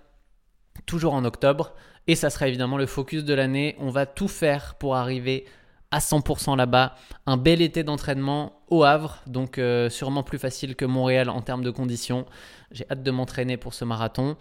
[0.86, 1.74] toujours en octobre,
[2.06, 3.76] et ça sera évidemment le focus de l'année.
[3.80, 5.46] On va tout faire pour arriver
[5.90, 6.96] à 100% là-bas.
[7.26, 11.64] Un bel été d'entraînement au Havre, donc euh, sûrement plus facile que Montréal en termes
[11.64, 12.26] de conditions.
[12.72, 14.38] J'ai hâte de m'entraîner pour ce marathon.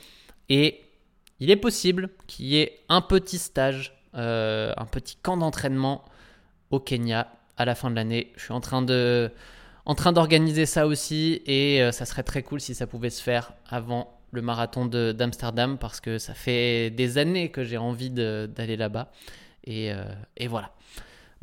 [0.48, 0.82] Et
[1.40, 6.02] il est possible qu'il y ait un petit stage euh, un petit camp d'entraînement
[6.70, 8.32] au Kenya à la fin de l'année.
[8.36, 9.30] Je suis en train de
[9.84, 13.22] en train d'organiser ça aussi et euh, ça serait très cool si ça pouvait se
[13.22, 18.76] faire avant le marathon d'Amsterdam parce que ça fait des années que j'ai envie d'aller
[18.76, 19.12] là-bas
[19.64, 20.04] et, euh,
[20.36, 20.72] et, voilà.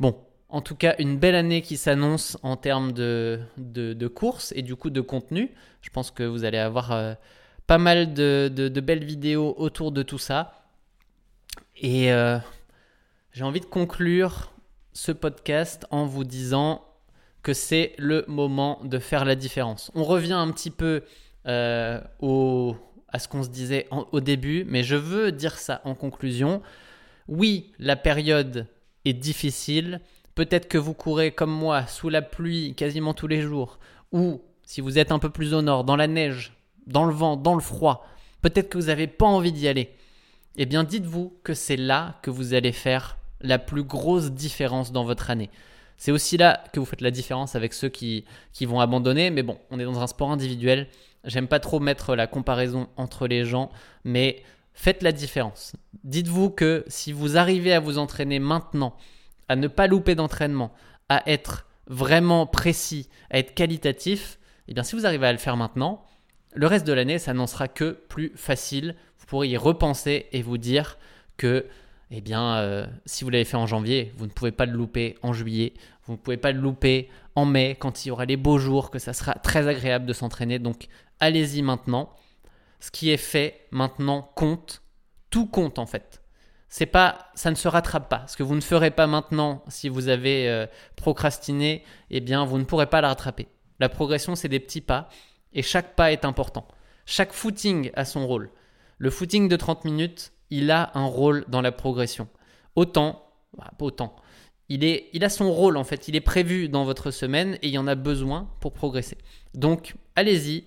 [0.00, 0.16] Bon,
[0.48, 4.76] en tout cas, une belle année qui s'annonce en termes de, de, courses et du
[4.76, 5.52] coup de contenu.
[5.80, 7.16] Je pense que vous allez avoir
[7.66, 10.64] pas mal de, de, belles vidéos autour de tout ça.
[11.76, 12.10] Et
[13.34, 14.52] j'ai envie de conclure
[14.92, 16.84] ce podcast en vous disant
[17.42, 19.90] que c'est le moment de faire la différence.
[19.96, 21.02] On revient un petit peu
[21.46, 22.76] euh, au,
[23.08, 26.62] à ce qu'on se disait au début, mais je veux dire ça en conclusion.
[27.26, 28.68] Oui, la période
[29.04, 30.00] est difficile.
[30.36, 33.80] Peut-être que vous courez comme moi sous la pluie quasiment tous les jours,
[34.12, 36.52] ou si vous êtes un peu plus au nord, dans la neige,
[36.86, 38.06] dans le vent, dans le froid,
[38.42, 39.90] peut-être que vous n'avez pas envie d'y aller.
[40.54, 45.04] Eh bien, dites-vous que c'est là que vous allez faire la plus grosse différence dans
[45.04, 45.50] votre année.
[45.96, 48.24] C'est aussi là que vous faites la différence avec ceux qui,
[48.62, 49.30] vont abandonner.
[49.30, 50.88] Mais bon, on est dans un sport individuel.
[51.24, 53.70] J'aime pas trop mettre la comparaison entre les gens,
[54.02, 54.42] mais
[54.72, 55.74] faites la différence.
[56.02, 58.96] Dites-vous que si vous arrivez à vous entraîner maintenant,
[59.48, 60.72] à ne pas louper d'entraînement,
[61.08, 65.38] à être vraiment précis, à être qualitatif, et eh bien si vous arrivez à le
[65.38, 66.04] faire maintenant,
[66.54, 68.94] le reste de l'année, ça n'en sera que plus facile.
[69.18, 70.98] Vous pourrez y repenser et vous dire
[71.36, 71.66] que
[72.16, 75.18] eh bien, euh, si vous l'avez fait en janvier, vous ne pouvez pas le louper
[75.22, 75.74] en juillet,
[76.06, 78.90] vous ne pouvez pas le louper en mai, quand il y aura les beaux jours,
[78.90, 80.58] que ça sera très agréable de s'entraîner.
[80.58, 80.86] Donc,
[81.18, 82.14] allez-y maintenant.
[82.78, 84.82] Ce qui est fait maintenant compte.
[85.30, 86.22] Tout compte en fait.
[86.68, 88.24] c'est pas, ça ne se rattrape pas.
[88.28, 92.58] Ce que vous ne ferez pas maintenant, si vous avez euh, procrastiné, eh bien, vous
[92.58, 93.48] ne pourrez pas la rattraper.
[93.80, 95.08] La progression, c'est des petits pas,
[95.52, 96.68] et chaque pas est important.
[97.06, 98.50] Chaque footing a son rôle.
[98.98, 102.28] Le footing de 30 minutes, il a un rôle dans la progression.
[102.76, 103.26] Autant,
[103.58, 104.14] bah, autant,
[104.68, 107.68] il, est, il a son rôle en fait, il est prévu dans votre semaine et
[107.68, 109.18] il y en a besoin pour progresser.
[109.54, 110.64] Donc, allez-y,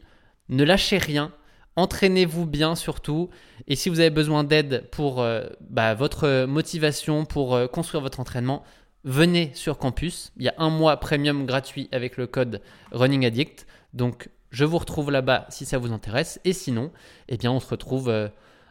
[0.49, 1.31] ne lâchez rien,
[1.77, 3.29] entraînez-vous bien surtout.
[3.67, 8.19] Et si vous avez besoin d'aide pour euh, bah, votre motivation, pour euh, construire votre
[8.19, 8.63] entraînement,
[9.05, 10.33] venez sur campus.
[10.37, 12.61] Il y a un mois premium gratuit avec le code
[12.91, 13.65] Running Addict.
[13.93, 16.39] Donc je vous retrouve là-bas si ça vous intéresse.
[16.43, 16.91] Et sinon,
[17.29, 18.27] eh bien, on se retrouve euh,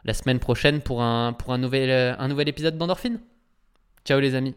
[0.06, 3.20] la semaine prochaine pour un, pour un, nouvel, un nouvel épisode d'Endorphine.
[4.04, 4.54] Ciao les amis